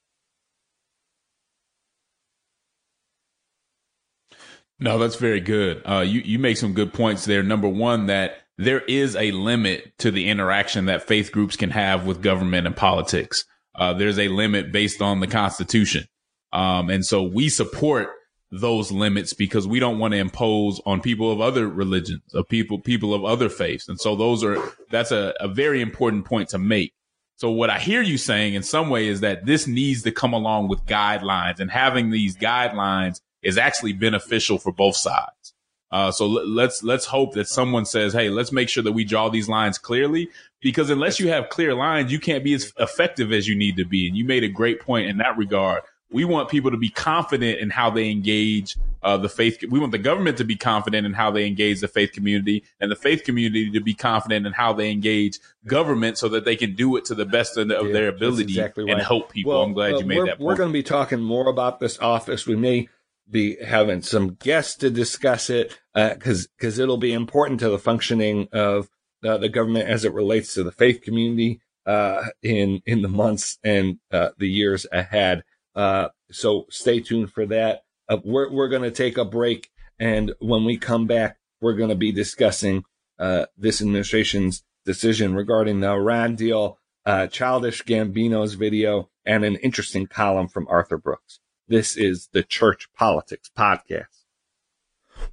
[4.82, 5.84] No, that's very good.
[5.86, 7.43] Uh, you you make some good points there.
[7.43, 12.07] Number one, that there is a limit to the interaction that faith groups can have
[12.07, 13.45] with government and politics.
[13.76, 16.05] Uh, there's a limit based on the Constitution,
[16.51, 18.09] um, and so we support
[18.52, 22.80] those limits because we don't want to impose on people of other religions, of people
[22.80, 24.58] people of other faiths, and so those are
[24.89, 26.93] that's a, a very important point to make.
[27.41, 30.34] So what I hear you saying in some way is that this needs to come
[30.34, 35.54] along with guidelines and having these guidelines is actually beneficial for both sides.
[35.91, 39.30] Uh, so let's, let's hope that someone says, Hey, let's make sure that we draw
[39.30, 40.30] these lines clearly
[40.62, 43.86] because unless you have clear lines, you can't be as effective as you need to
[43.86, 44.08] be.
[44.08, 45.82] And you made a great point in that regard
[46.12, 49.64] we want people to be confident in how they engage uh, the faith.
[49.68, 52.91] We want the government to be confident in how they engage the faith community, and
[52.91, 56.76] the faith community to be confident in how they engage government, so that they can
[56.76, 58.93] do it to the best of, yeah, their ability exactly right.
[58.93, 59.53] and help people.
[59.53, 60.38] Well, I'm glad uh, you made that.
[60.38, 60.41] Point.
[60.41, 62.45] We're going to be talking more about this office.
[62.45, 62.89] We may
[63.30, 67.80] be having some guests to discuss it because uh, because it'll be important to the
[67.80, 68.89] functioning of
[69.24, 73.57] uh, the government as it relates to the faith community uh, in in the months
[73.64, 75.43] and uh, the years ahead.
[75.76, 77.84] Uh, so stay tuned for that.
[78.09, 79.69] Uh, we're we're going to take a break,
[79.99, 82.84] and when we come back, we're going to be discussing
[83.19, 90.07] uh, this administration's decision regarding the Iran deal, uh, Childish Gambino's video, and an interesting
[90.07, 91.39] column from Arthur Brooks.
[91.67, 94.26] This is the Church Politics Podcast.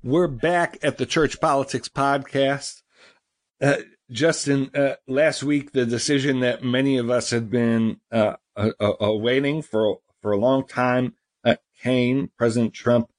[0.04, 2.82] We're back at the Church Politics Podcast.
[3.60, 3.78] Uh,
[4.10, 9.98] Justin, uh, last week, the decision that many of us had been uh, uh for
[10.20, 11.14] for a long time,
[11.44, 13.10] uh, Kane, President Trump,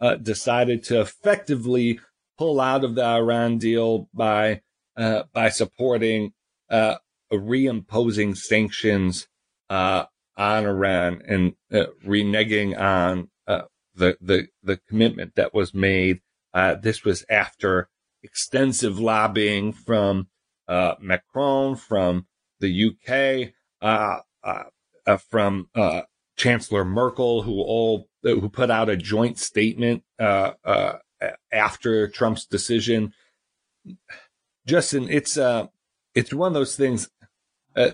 [0.00, 2.00] uh, decided to effectively
[2.38, 4.62] pull out of the Iran deal by
[4.96, 6.32] uh, by supporting
[6.70, 6.96] uh,
[7.32, 9.28] reimposing sanctions
[9.70, 10.04] uh,
[10.36, 13.62] on Iran and uh, reneging on uh,
[13.94, 16.20] the the the commitment that was made.
[16.82, 17.88] this was after
[18.22, 20.28] extensive lobbying from
[20.68, 22.26] Macron, from
[22.60, 23.52] the UK,
[25.30, 25.68] from
[26.38, 30.98] Chancellor Merkel, who all who put out a joint statement uh, uh,
[31.52, 33.12] after Trump's decision.
[34.66, 35.66] Justin, it's uh,
[36.14, 37.10] it's one of those things
[37.76, 37.90] uh,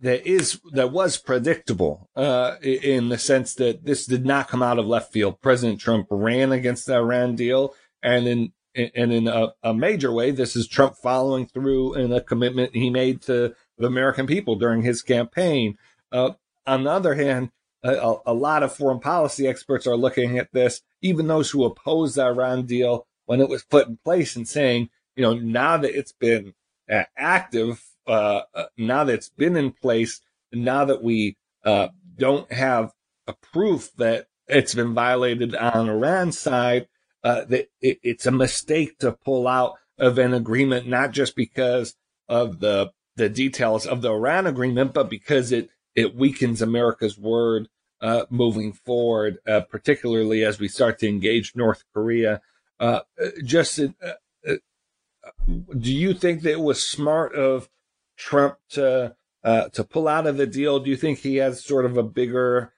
[0.00, 4.78] that is that was predictable uh, in the sense that this did not come out
[4.78, 5.40] of left field.
[5.40, 10.30] President Trump ran against the Iran deal, and in and in a, a major way,
[10.30, 14.82] this is Trump following through in a commitment he made to the American people during
[14.82, 15.76] his campaign.
[16.12, 16.30] Uh,
[16.68, 17.50] on the other hand,
[17.82, 22.16] a, a, lot of foreign policy experts are looking at this, even those who opposed
[22.16, 25.96] the Iran deal when it was put in place and saying, you know, now that
[25.96, 26.54] it's been
[26.90, 30.20] uh, active, uh, uh, now that it's been in place,
[30.52, 32.92] now that we uh, don't have
[33.26, 36.88] a proof that it's been violated on Iran's side,
[37.22, 41.94] uh, that it, it's a mistake to pull out of an agreement, not just because
[42.28, 45.68] of the the details of the Iran agreement, but because it
[45.98, 47.68] it weakens America's word
[48.00, 52.40] uh, moving forward, uh, particularly as we start to engage North Korea.
[52.78, 53.00] Uh,
[53.42, 54.12] Justin, uh,
[54.48, 55.30] uh,
[55.76, 57.68] do you think that it was smart of
[58.16, 60.78] Trump to uh, to pull out of the deal?
[60.78, 62.72] Do you think he has sort of a bigger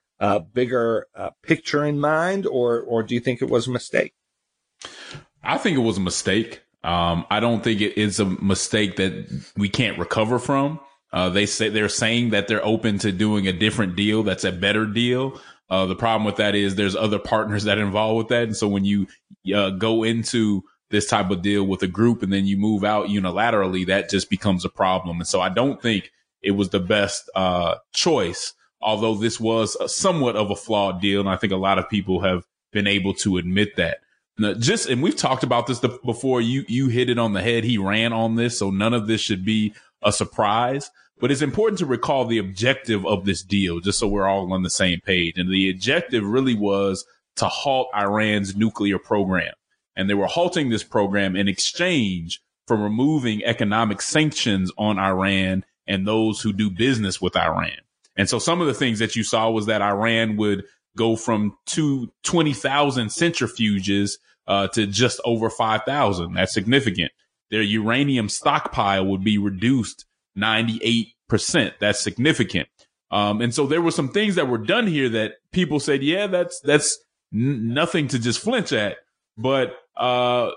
[0.55, 1.07] bigger
[1.43, 4.15] picture in mind, or or do you think it was a mistake?
[5.43, 6.63] I think it was a mistake.
[6.83, 10.81] Um, I don't think it is a mistake that we can't recover from.
[11.13, 14.53] Uh, they say they're saying that they're open to doing a different deal that's a
[14.53, 15.41] better deal.
[15.69, 18.45] Uh, the problem with that is there's other partners that involved with that.
[18.45, 19.07] And so when you
[19.55, 23.07] uh, go into this type of deal with a group and then you move out
[23.07, 25.19] unilaterally, that just becomes a problem.
[25.19, 26.11] And so I don't think
[26.43, 31.21] it was the best uh, choice, although this was somewhat of a flawed deal.
[31.21, 33.99] And I think a lot of people have been able to admit that.
[34.39, 36.41] Now, just and we've talked about this before.
[36.41, 37.63] You you hit it on the head.
[37.63, 40.91] He ran on this, so none of this should be a surprise.
[41.21, 44.63] But it's important to recall the objective of this deal, just so we're all on
[44.63, 45.37] the same page.
[45.37, 47.05] And the objective really was
[47.37, 49.53] to halt Iran's nuclear program.
[49.95, 56.07] And they were halting this program in exchange for removing economic sanctions on Iran and
[56.07, 57.79] those who do business with Iran.
[58.17, 60.65] And so some of the things that you saw was that Iran would
[60.97, 64.13] go from two, 20,000 centrifuges
[64.47, 66.33] uh, to just over 5,000.
[66.33, 67.13] That's significant
[67.51, 70.07] their uranium stockpile would be reduced
[70.39, 71.13] 98%.
[71.81, 72.69] That's significant.
[73.11, 76.29] Um, and so there were some things that were done here that people said, yeah,
[76.29, 76.97] that's, that's
[77.35, 78.99] n- nothing to just flinch at.
[79.37, 80.53] But, uh,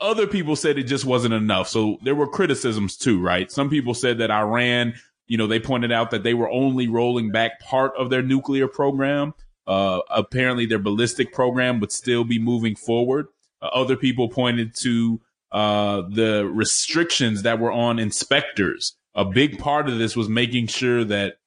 [0.00, 1.68] other people said it just wasn't enough.
[1.68, 3.52] So there were criticisms too, right?
[3.52, 4.94] Some people said that Iran,
[5.26, 8.66] you know, they pointed out that they were only rolling back part of their nuclear
[8.66, 9.34] program.
[9.66, 13.26] Uh, apparently their ballistic program would still be moving forward.
[13.60, 15.20] Uh, other people pointed to
[15.52, 18.96] uh, the restrictions that were on inspectors.
[19.14, 21.38] A big part of this was making sure that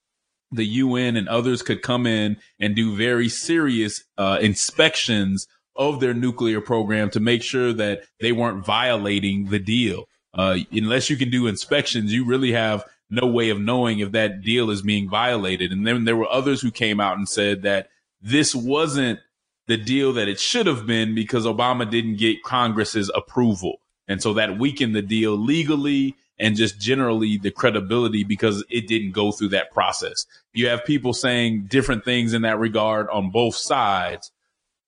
[0.51, 6.13] the UN and others could come in and do very serious uh, inspections of their
[6.13, 10.05] nuclear program to make sure that they weren't violating the deal.
[10.33, 14.41] Uh, unless you can do inspections, you really have no way of knowing if that
[14.41, 15.71] deal is being violated.
[15.71, 17.89] And then there were others who came out and said that
[18.21, 19.19] this wasn't
[19.67, 23.79] the deal that it should have been because Obama didn't get Congress's approval.
[24.07, 29.11] And so that weakened the deal legally and just generally the credibility because it didn't
[29.11, 30.25] go through that process.
[30.53, 34.31] You have people saying different things in that regard on both sides.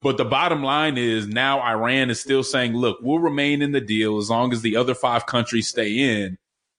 [0.01, 3.81] But the bottom line is now Iran is still saying, look, we'll remain in the
[3.81, 6.37] deal as long as the other five countries stay in.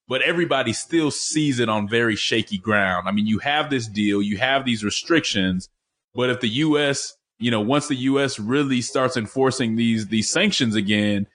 [0.09, 3.09] But everybody still sees it on very shaky ground.
[3.09, 5.68] I mean, you have this deal, you have these restrictions,
[6.14, 8.39] but if the U.S., you know, once the U.S.
[8.39, 11.26] really starts enforcing these these sanctions again,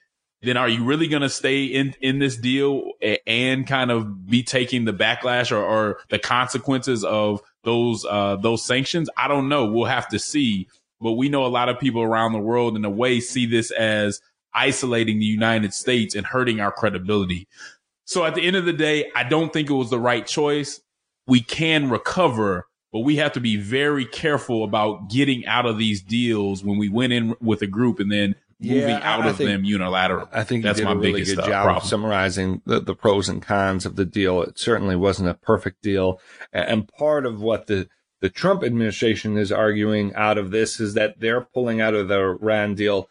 [0.42, 2.92] then are you really going to stay in in this deal
[3.26, 8.64] and kind of be taking the backlash or, or the consequences of those uh, those
[8.64, 9.08] sanctions?
[9.16, 9.66] I don't know.
[9.66, 10.68] We'll have to see.
[11.00, 13.72] But we know a lot of people around the world, in a way, see this
[13.72, 14.20] as
[14.54, 17.48] isolating the United States and hurting our credibility.
[18.04, 20.80] So at the end of the day, I don't think it was the right choice.
[21.26, 26.02] We can recover, but we have to be very careful about getting out of these
[26.02, 29.36] deals when we went in with a group and then moving Yeah, out I of
[29.36, 30.28] think- them unilaterally.
[30.32, 31.82] I think that's my a really biggest good uh, job problem.
[31.82, 34.42] of summarizing the, the pros and cons of the deal.
[34.42, 36.20] It certainly wasn't a perfect deal,
[36.52, 37.88] and part of what the
[38.20, 42.20] the Trump administration is arguing out of this is that they're pulling out of the
[42.20, 43.08] Iran deal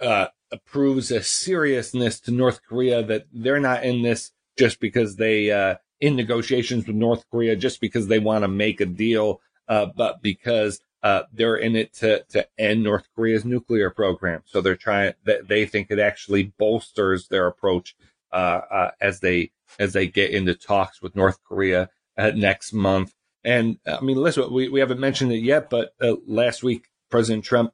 [0.00, 0.28] uh,
[0.64, 5.76] proves a seriousness to North Korea that they're not in this just because they uh,
[6.00, 10.22] in negotiations with North Korea just because they want to make a deal, uh, but
[10.22, 14.42] because uh, they're in it to to end North Korea's nuclear program.
[14.46, 17.96] So they're trying that they think it actually bolsters their approach
[18.32, 23.14] uh, uh, as they as they get into talks with North Korea uh, next month.
[23.44, 27.44] And I mean, listen, we, we haven't mentioned it yet, but uh, last week President
[27.44, 27.72] Trump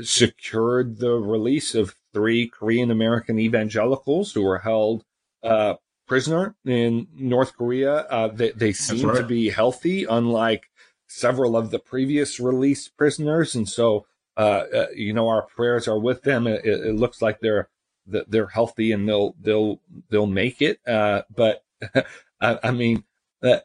[0.00, 5.04] secured the release of three Korean American evangelicals who were held
[5.42, 5.74] uh,
[6.06, 7.96] prisoner in North Korea.
[7.96, 9.18] Uh, they, they seem right.
[9.18, 10.69] to be healthy, unlike
[11.10, 13.54] several of the previous released prisoners.
[13.54, 14.06] And so,
[14.36, 16.46] uh, uh, you know, our prayers are with them.
[16.46, 17.68] It, it looks like they're
[18.06, 20.80] they're healthy and they'll they'll they'll make it.
[20.86, 21.64] Uh, but
[22.40, 23.04] I, I mean,
[23.42, 23.58] uh,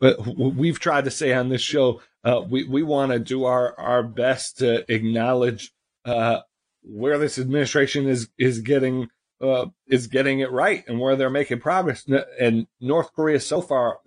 [0.00, 3.78] but we've tried to say on this show, uh, we we want to do our
[3.78, 5.72] our best to acknowledge
[6.04, 6.40] uh,
[6.82, 9.08] where this administration is is getting
[9.40, 12.06] uh, is getting it right and where they're making progress.
[12.40, 13.98] And North Korea so far,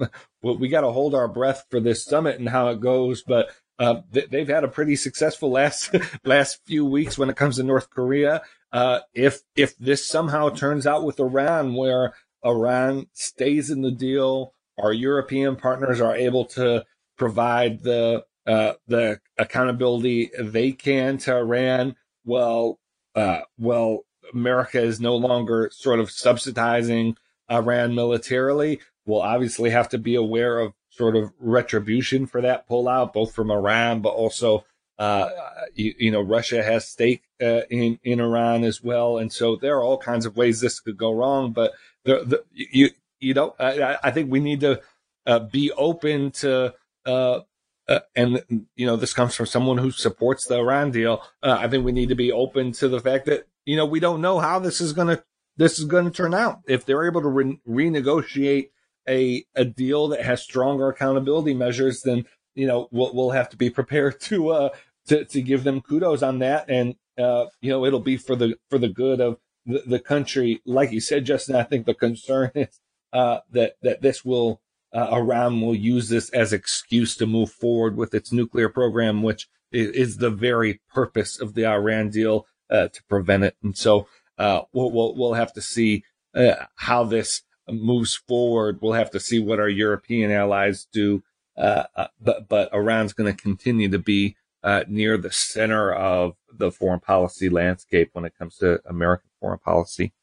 [0.41, 3.23] well, we got to hold our breath for this summit and how it goes.
[3.23, 7.57] But uh, th- they've had a pretty successful last last few weeks when it comes
[7.57, 8.41] to North Korea.
[8.71, 12.13] Uh, if if this somehow turns out with Iran, where
[12.45, 16.85] Iran stays in the deal, our European partners are able to
[17.17, 21.95] provide the uh, the accountability they can to Iran.
[22.25, 22.79] Well,
[23.15, 27.17] uh, well, America is no longer sort of subsidizing
[27.51, 28.79] Iran militarily.
[29.09, 33.49] We'll obviously have to be aware of sort of retribution for that pullout, both from
[33.49, 34.65] Iran, but also,
[34.99, 35.29] uh,
[35.73, 39.77] you, you know, Russia has stake uh, in in Iran as well, and so there
[39.77, 41.53] are all kinds of ways this could go wrong.
[41.53, 41.71] But
[42.03, 42.89] the, the you
[43.19, 44.81] you know, I, I think we need to
[45.25, 46.75] uh, be open to.
[47.05, 47.39] Uh,
[47.87, 51.23] uh, and you know this comes from someone who supports the Iran deal.
[51.41, 53.99] Uh, I think we need to be open to the fact that you know we
[53.99, 55.23] don't know how this is going to
[55.57, 56.59] this is going to turn out.
[56.67, 58.69] If they're able to re- renegotiate
[59.09, 63.57] a a deal that has stronger accountability measures, then you know we'll we'll have to
[63.57, 64.69] be prepared to uh
[65.07, 68.55] to to give them kudos on that, and uh you know it'll be for the
[68.69, 70.61] for the good of the, the country.
[70.65, 72.79] Like you said, Justin, I think the concern is
[73.11, 74.61] uh that that this will
[74.93, 79.47] uh, Iran will use this as excuse to move forward with its nuclear program, which
[79.71, 83.55] is, is the very purpose of the Iran deal uh, to prevent it.
[83.61, 84.07] And so
[84.37, 86.03] uh, we'll, we'll we'll have to see
[86.33, 88.79] uh, how this moves forward.
[88.81, 91.23] We'll have to see what our European allies do.
[91.57, 96.35] Uh, uh, but but Iran's going to continue to be uh, near the center of
[96.51, 100.13] the foreign policy landscape when it comes to American foreign policy.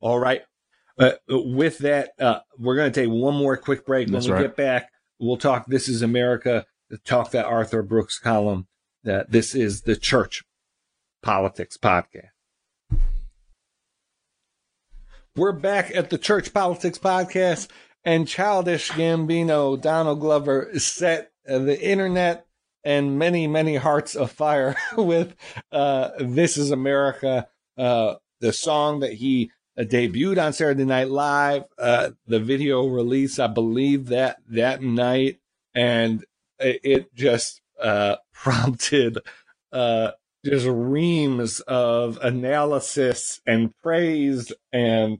[0.00, 0.42] All right.
[0.98, 4.08] Uh, with that, uh, we're going to take one more quick break.
[4.08, 4.48] That's when we right.
[4.48, 6.66] get back, we'll talk This is America,
[7.04, 8.68] talk that Arthur Brooks column.
[9.06, 10.44] Uh, this is the Church
[11.22, 12.33] Politics Podcast.
[15.36, 17.66] We're back at the Church Politics Podcast,
[18.04, 22.46] and Childish Gambino, Donald Glover, set uh, the internet
[22.84, 25.34] and many, many hearts afire with
[25.72, 31.64] uh, This is America, uh, the song that he uh, debuted on Saturday Night Live,
[31.78, 35.40] uh, the video release, I believe that that night,
[35.74, 36.24] and
[36.60, 39.18] it, it just uh, prompted
[39.72, 40.12] uh,
[40.44, 45.18] just reams of analysis and praise and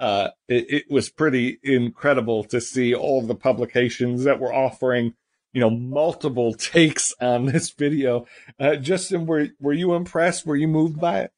[0.00, 5.14] uh, it, it, was pretty incredible to see all the publications that were offering,
[5.52, 8.26] you know, multiple takes on this video.
[8.58, 10.46] Uh, Justin, were were you impressed?
[10.46, 11.32] Were you moved by it?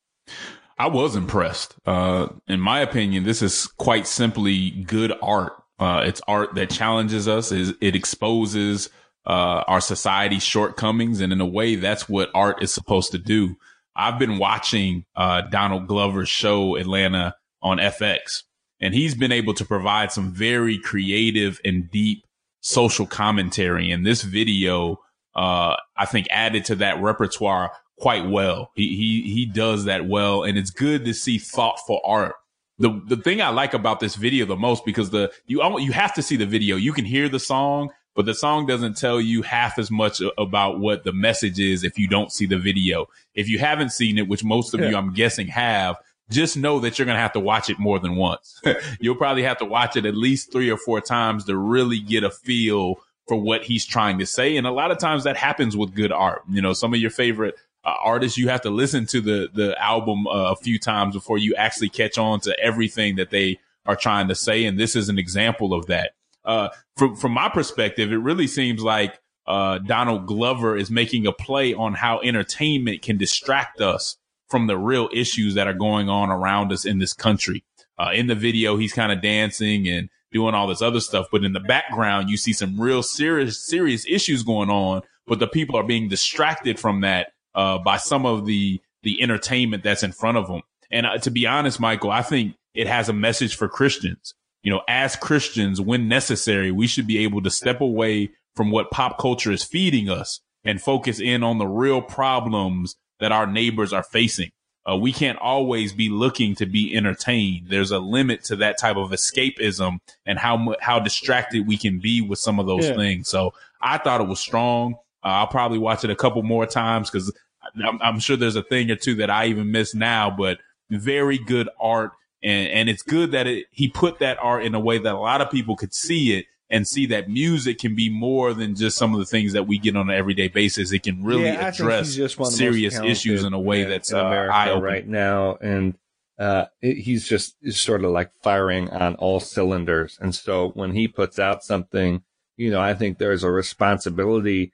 [0.78, 1.76] I was impressed.
[1.86, 5.52] Uh, in my opinion, this is quite simply good art.
[5.78, 7.52] Uh, it's art that challenges us.
[7.52, 8.88] It exposes
[9.26, 13.56] uh, our society's shortcomings, and in a way, that's what art is supposed to do.
[13.96, 18.42] I've been watching uh, Donald Glover's show Atlanta on FX,
[18.80, 22.24] and he's been able to provide some very creative and deep
[22.60, 23.90] social commentary.
[23.90, 25.00] And this video,
[25.34, 28.70] uh, I think, added to that repertoire quite well.
[28.74, 32.34] He he he does that well, and it's good to see thoughtful art.
[32.78, 36.14] The the thing I like about this video the most because the you you have
[36.14, 36.76] to see the video.
[36.76, 40.80] You can hear the song, but the song doesn't tell you half as much about
[40.80, 43.06] what the message is if you don't see the video.
[43.34, 44.88] If you haven't seen it, which most of yeah.
[44.88, 45.96] you I'm guessing have,
[46.30, 48.60] just know that you're going to have to watch it more than once.
[49.00, 52.24] You'll probably have to watch it at least three or four times to really get
[52.24, 52.96] a feel
[53.28, 54.56] for what he's trying to say.
[54.56, 56.42] And a lot of times that happens with good art.
[56.48, 57.54] You know, some of your favorite
[57.84, 61.38] uh, artists, you have to listen to the the album uh, a few times before
[61.38, 64.64] you actually catch on to everything that they are trying to say.
[64.64, 66.12] And this is an example of that.
[66.46, 71.32] Uh, from from my perspective, it really seems like uh, Donald Glover is making a
[71.32, 74.16] play on how entertainment can distract us
[74.48, 77.64] from the real issues that are going on around us in this country.
[77.98, 81.44] Uh, in the video, he's kind of dancing and doing all this other stuff, but
[81.44, 85.02] in the background, you see some real serious serious issues going on.
[85.26, 89.82] But the people are being distracted from that uh, by some of the the entertainment
[89.82, 90.62] that's in front of them.
[90.90, 94.34] And uh, to be honest, Michael, I think it has a message for Christians.
[94.66, 98.90] You know, as Christians, when necessary, we should be able to step away from what
[98.90, 103.92] pop culture is feeding us and focus in on the real problems that our neighbors
[103.92, 104.50] are facing.
[104.84, 107.68] Uh, we can't always be looking to be entertained.
[107.68, 112.20] There's a limit to that type of escapism and how how distracted we can be
[112.20, 112.96] with some of those yeah.
[112.96, 113.28] things.
[113.28, 114.94] So I thought it was strong.
[115.22, 117.32] Uh, I'll probably watch it a couple more times because
[117.76, 120.58] I'm, I'm, sure there's a thing or two that I even miss now, but
[120.90, 122.10] very good art.
[122.46, 125.18] And, and it's good that it, he put that art in a way that a
[125.18, 128.96] lot of people could see it and see that music can be more than just
[128.96, 130.92] some of the things that we get on an everyday basis.
[130.92, 132.16] It can really yeah, address
[132.50, 135.56] serious issues in a way that's in uh, right now.
[135.60, 135.98] And
[136.38, 140.16] uh, it, he's just sort of like firing on all cylinders.
[140.20, 142.22] And so when he puts out something,
[142.56, 144.72] you know, I think there's a responsibility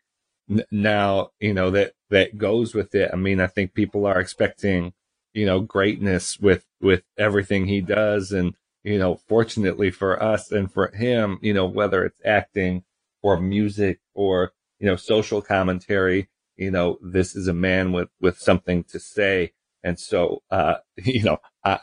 [0.70, 3.10] now, you know, that, that goes with it.
[3.12, 4.92] I mean, I think people are expecting,
[5.32, 8.32] you know, greatness with, with everything he does.
[8.32, 12.84] And, you know, fortunately for us and for him, you know, whether it's acting
[13.22, 18.38] or music or, you know, social commentary, you know, this is a man with, with
[18.38, 19.52] something to say.
[19.82, 21.78] And so, uh, you know, I,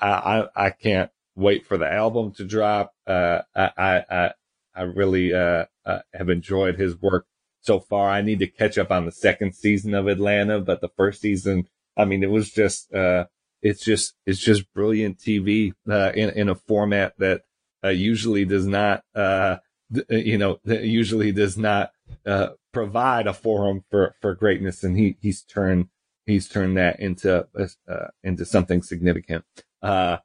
[0.55, 2.93] I, I can't wait for the album to drop.
[3.07, 4.31] Uh, I, I,
[4.75, 7.25] I really, uh, uh, have enjoyed his work
[7.61, 8.09] so far.
[8.09, 11.67] I need to catch up on the second season of Atlanta, but the first season,
[11.97, 13.25] I mean, it was just, uh,
[13.61, 17.43] it's just, it's just brilliant TV, uh, in, in a format that,
[17.83, 19.57] uh, usually does not, uh,
[19.95, 21.91] uh, you know, usually does not,
[22.25, 24.83] uh, provide a forum for, for greatness.
[24.83, 25.87] And he, he's turned,
[26.25, 27.47] he's turned that into,
[27.87, 29.45] uh, into something significant.
[29.81, 30.17] Uh,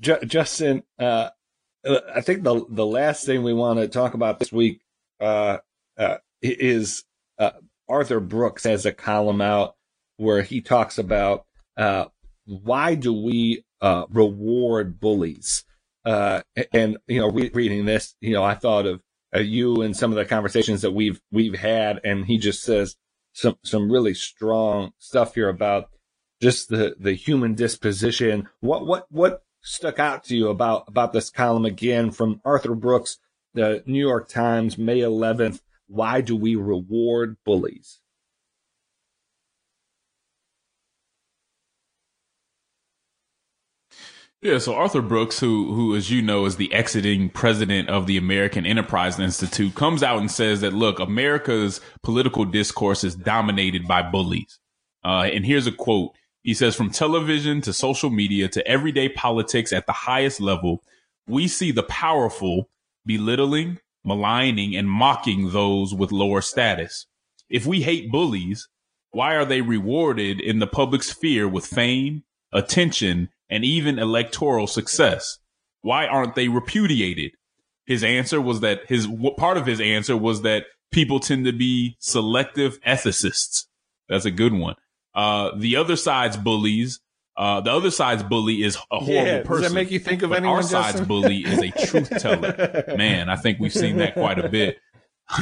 [0.00, 1.30] J- Justin, uh,
[2.14, 4.80] I think the, the last thing we want to talk about this week,
[5.20, 5.58] uh,
[5.96, 7.04] uh, is
[7.88, 9.76] Arthur Brooks has a column out
[10.16, 11.46] where he talks about
[11.76, 12.06] uh,
[12.46, 15.64] why do we uh, reward bullies?
[16.04, 16.42] Uh,
[16.72, 19.02] and you know, re- reading this, you know, I thought of
[19.34, 22.96] uh, you and some of the conversations that we've we've had, and he just says
[23.32, 25.90] some some really strong stuff here about
[26.40, 28.48] just the the human disposition.
[28.60, 33.18] What what what stuck out to you about about this column again from Arthur Brooks,
[33.54, 38.00] the New York Times, May 11th, why do we reward bullies?
[44.46, 48.16] Yeah, so Arthur Brooks, who who as you know is the exiting president of the
[48.16, 54.02] American Enterprise Institute, comes out and says that look, America's political discourse is dominated by
[54.02, 54.60] bullies.
[55.04, 56.12] Uh, and here's a quote.
[56.44, 60.84] He says, from television to social media to everyday politics at the highest level,
[61.26, 62.68] we see the powerful
[63.04, 67.06] belittling, maligning and mocking those with lower status.
[67.50, 68.68] If we hate bullies,
[69.10, 72.22] why are they rewarded in the public sphere with fame,
[72.52, 75.38] attention, and even electoral success?
[75.82, 77.32] Why aren't they repudiated?
[77.86, 81.96] His answer was that his part of his answer was that people tend to be
[82.00, 83.66] selective ethicists.
[84.08, 84.74] That's a good one.
[85.14, 87.00] Uh, the other side's bullies
[87.36, 90.32] Uh, the other side's bully is a horrible Yeah, does that make you think of
[90.32, 92.84] anyone, Our side's bully is a truth teller.
[92.96, 94.78] Man, I think we've seen that quite a bit.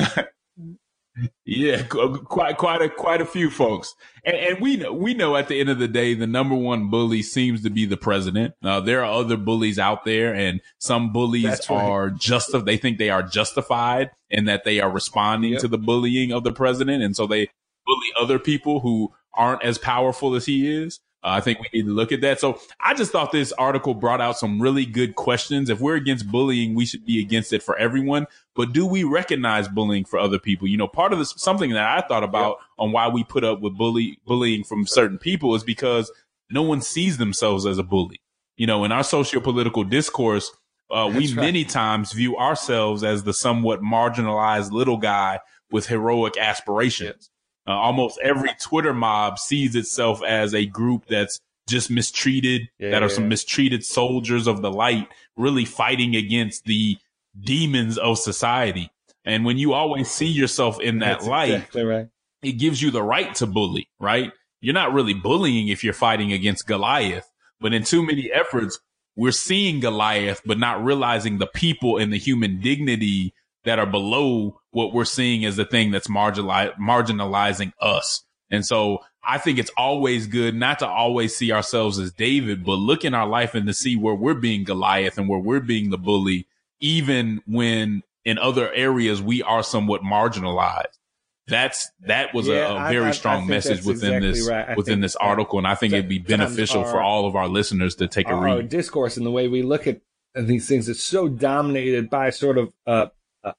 [1.44, 3.94] yeah, quite quite a quite a few folks,
[4.24, 6.90] and, and we know we know at the end of the day, the number one
[6.90, 8.54] bully seems to be the president.
[8.62, 11.70] Uh, there are other bullies out there, and some bullies right.
[11.70, 16.32] are just they think they are justified and that they are responding to the bullying
[16.32, 17.48] of the president, and so they
[17.86, 21.00] bully other people who aren't as powerful as he is.
[21.26, 22.38] I think we need to look at that.
[22.38, 25.70] So I just thought this article brought out some really good questions.
[25.70, 28.26] If we're against bullying, we should be against it for everyone.
[28.54, 30.68] But do we recognize bullying for other people?
[30.68, 33.60] You know, part of this, something that I thought about on why we put up
[33.60, 36.12] with bully, bullying from certain people is because
[36.50, 38.20] no one sees themselves as a bully.
[38.56, 40.52] You know, in our socio-political discourse,
[40.90, 41.36] uh, we right.
[41.36, 47.30] many times view ourselves as the somewhat marginalized little guy with heroic aspirations.
[47.66, 53.08] Uh, almost every Twitter mob sees itself as a group that's just mistreated, that are
[53.08, 56.98] some mistreated soldiers of the light, really fighting against the
[57.40, 58.90] demons of society.
[59.24, 62.08] And when you always see yourself in that That's light, exactly right.
[62.42, 64.30] it gives you the right to bully, right?
[64.60, 68.78] You're not really bullying if you're fighting against Goliath, but in too many efforts,
[69.16, 73.32] we're seeing Goliath, but not realizing the people and the human dignity
[73.64, 78.22] that are below what we're seeing as the thing that's marginali- marginalizing us.
[78.50, 82.74] And so I think it's always good not to always see ourselves as David, but
[82.74, 85.90] look in our life and to see where we're being Goliath and where we're being
[85.90, 86.46] the bully,
[86.80, 90.98] even when in other areas we are somewhat marginalized.
[91.46, 94.30] That's that was Yeah, a, a I- very I- I strong think message within exactly
[94.32, 94.76] this right.
[94.76, 98.08] Within this article, and I think it'd be beneficial for all of our listeners to
[98.08, 100.00] take a our, our discourse and the way we look at
[100.34, 103.10] these things is so dominated by sort of a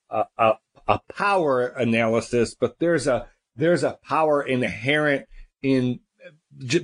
[0.09, 0.53] a, a,
[0.87, 5.25] a, power analysis, but there's a there's a power inherent
[5.61, 5.99] in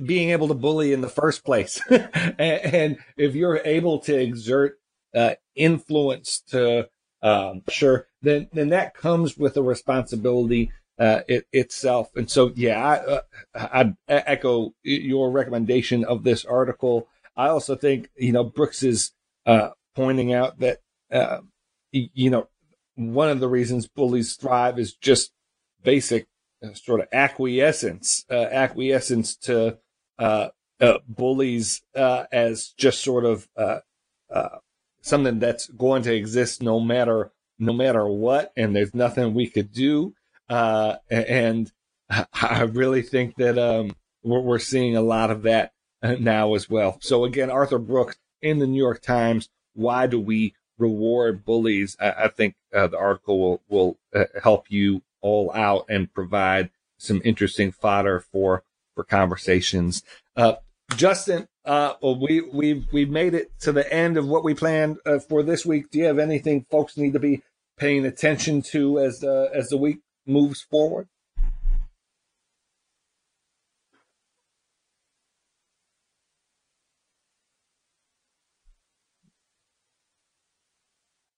[0.04, 4.78] being able to bully in the first place, and, and if you're able to exert
[5.14, 6.88] uh, influence to
[7.22, 12.10] um, sure, then then that comes with a responsibility uh, it, itself.
[12.14, 13.22] And so, yeah, I, uh,
[13.54, 17.08] I echo your recommendation of this article.
[17.36, 19.12] I also think you know Brooks is
[19.46, 20.78] uh, pointing out that
[21.10, 21.38] uh,
[21.90, 22.48] you know
[22.94, 25.32] one of the reasons bullies thrive is just
[25.82, 26.26] basic
[26.64, 29.78] uh, sort of acquiescence, uh, acquiescence to
[30.18, 30.48] uh,
[30.80, 33.78] uh, bullies uh, as just sort of uh,
[34.30, 34.58] uh,
[35.00, 39.72] something that's going to exist no matter no matter what, and there's nothing we could
[39.72, 40.14] do.
[40.48, 41.70] Uh, and
[42.10, 45.72] I- really think that um, we're, seeing a lot of that
[46.02, 46.98] now as well.
[47.00, 49.48] So again, Arthur Brooks in the New York Times.
[49.74, 51.96] Why do we reward bullies?
[52.00, 56.70] I, I think uh, the article will will uh, help you all out and provide
[56.98, 58.64] some interesting fodder for
[58.94, 60.02] for conversations.
[60.36, 60.54] Uh,
[60.96, 64.98] Justin, uh, well, we we've we've made it to the end of what we planned
[65.06, 65.90] uh, for this week.
[65.90, 67.42] Do you have anything folks need to be
[67.78, 71.08] paying attention to as the as the week moves forward?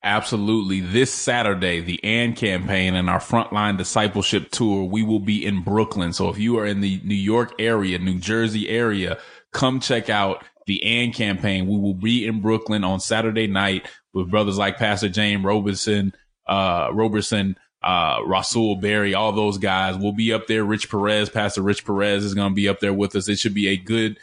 [0.04, 0.80] Absolutely.
[0.80, 6.12] This Saturday, the AND campaign and our frontline discipleship tour, we will be in Brooklyn.
[6.12, 9.16] So if you are in the New York area, New Jersey area,
[9.52, 11.66] come check out the AND campaign.
[11.66, 16.12] We will be in Brooklyn on Saturday night with brothers like Pastor James Robertson,
[16.46, 19.96] uh, Robertson, uh, Rasul Berry, all those guys.
[19.96, 20.64] We'll be up there.
[20.64, 23.26] Rich Perez, Pastor Rich Perez is going to be up there with us.
[23.26, 24.18] It should be a good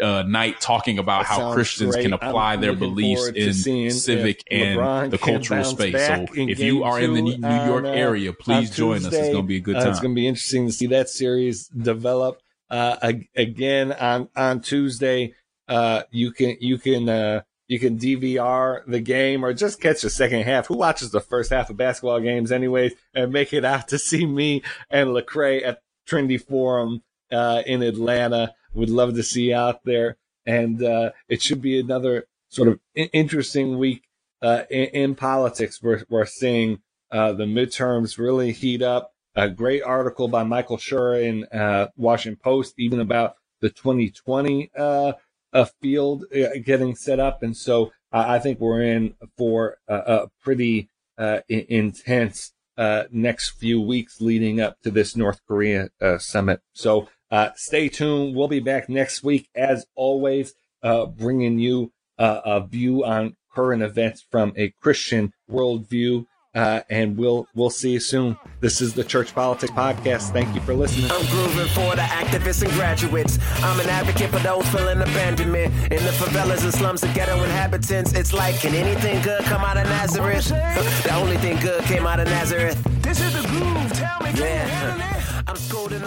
[0.00, 2.02] uh, night talking about That how Christians great.
[2.04, 6.06] can apply I'm their beliefs in civic and LeBron the cultural space.
[6.06, 9.06] So if you are in the New York on, uh, area, please join us.
[9.12, 9.90] It's going to be a good Uh, time.
[9.90, 12.40] it's going to be interesting to see that series develop.
[12.70, 15.34] Uh, again on on Tuesday,
[15.68, 20.10] uh, you can you can uh, you can DVR the game or just catch the
[20.10, 20.68] second half.
[20.68, 22.92] Who watches the first half of basketball games anyways?
[23.12, 28.54] And make it out to see me and Lecrae at Trinity Forum uh, in Atlanta.
[28.74, 30.16] Would love to see out there,
[30.46, 34.04] and uh, it should be another sort of interesting week
[34.42, 35.82] uh, in, in politics.
[35.82, 39.12] We're we're seeing uh, the midterms really heat up.
[39.36, 45.12] A great article by Michael Scherer in uh, Washington Post, even about the 2020 uh,
[45.52, 50.30] uh, field uh, getting set up, and so I think we're in for a, a
[50.42, 56.60] pretty uh, intense uh, next few weeks leading up to this North Korea uh, summit.
[56.72, 58.34] So uh, stay tuned.
[58.34, 63.82] We'll be back next week, as always, uh, bringing you uh, a view on current
[63.82, 66.26] events from a Christian worldview.
[66.52, 68.36] Uh, and we'll we'll see you soon.
[68.58, 70.32] This is the Church Politics Podcast.
[70.32, 71.08] Thank you for listening.
[71.08, 73.38] I'm grooving for the activists and graduates.
[73.62, 78.14] I'm an advocate for those feeling abandonment in the favelas and slums of ghetto inhabitants.
[78.14, 80.48] It's like, can anything good come out of Nazareth?
[80.48, 82.82] the only thing good came out of Nazareth.
[83.00, 83.92] This is the groove.
[83.92, 85.19] Tell me, yeah.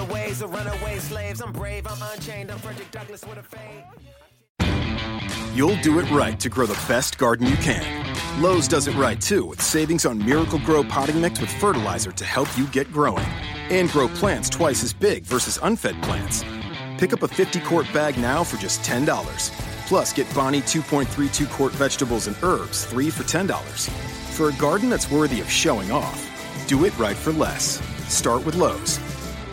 [0.03, 1.41] I'm schooled in the ways of runaway slaves.
[1.41, 1.87] I'm brave.
[1.87, 2.51] I'm unchained.
[2.51, 3.83] I'm Frederick Douglass with a fade.
[5.55, 8.41] You'll do it right to grow the best garden you can.
[8.41, 12.49] Lowe's does it right too with savings on Miracle-Gro potting mix with fertilizer to help
[12.57, 13.25] you get growing.
[13.69, 16.43] And grow plants twice as big versus unfed plants.
[16.97, 19.05] Pick up a 50 quart bag now for just $10.
[19.87, 23.89] Plus, get Bonnie 2.32 quart vegetables and herbs, 3 for $10.
[24.35, 26.19] For a garden that's worthy of showing off,
[26.67, 27.81] do it right for less.
[28.07, 28.99] Start with Lowe's.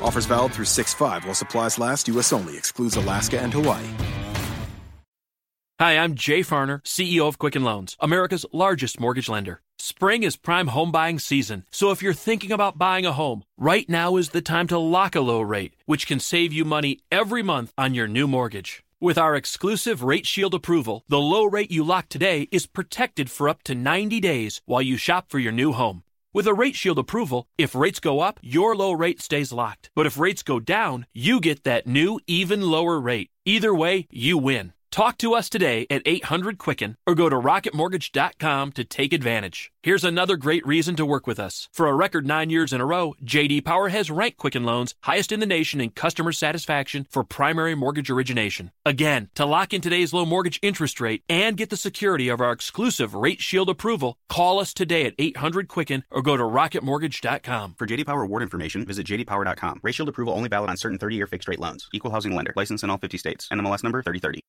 [0.03, 2.33] Offers valid through 6 5 while supplies last, U.S.
[2.33, 3.87] only, excludes Alaska and Hawaii.
[5.81, 9.63] Hi, I'm Jay Farner, CEO of Quicken Loans, America's largest mortgage lender.
[9.79, 13.89] Spring is prime home buying season, so if you're thinking about buying a home, right
[13.89, 17.43] now is the time to lock a low rate, which can save you money every
[17.43, 18.85] month on your new mortgage.
[19.01, 23.49] With our exclusive Rate Shield approval, the low rate you lock today is protected for
[23.49, 26.03] up to 90 days while you shop for your new home.
[26.33, 29.91] With a Rate Shield approval, if rates go up, your low rate stays locked.
[29.97, 33.31] But if rates go down, you get that new, even lower rate.
[33.45, 34.73] Either way, you win.
[34.91, 39.71] Talk to us today at 800 Quicken or go to rocketmortgage.com to take advantage.
[39.85, 41.69] Here's another great reason to work with us.
[41.73, 45.31] For a record nine years in a row, JD Power has ranked Quicken Loans highest
[45.31, 48.73] in the nation in customer satisfaction for primary mortgage origination.
[48.85, 52.51] Again, to lock in today's low mortgage interest rate and get the security of our
[52.51, 57.77] exclusive Rate Shield approval, call us today at 800 Quicken or go to rocketmortgage.com.
[57.79, 59.81] For JD Power award information, visit jdpower.com.
[59.85, 61.89] Rate Shield approval only valid on certain 30-year fixed rate loans.
[61.93, 62.53] Equal housing lender.
[62.57, 63.49] License in all 50 states.
[63.53, 64.43] NMLS number 3030.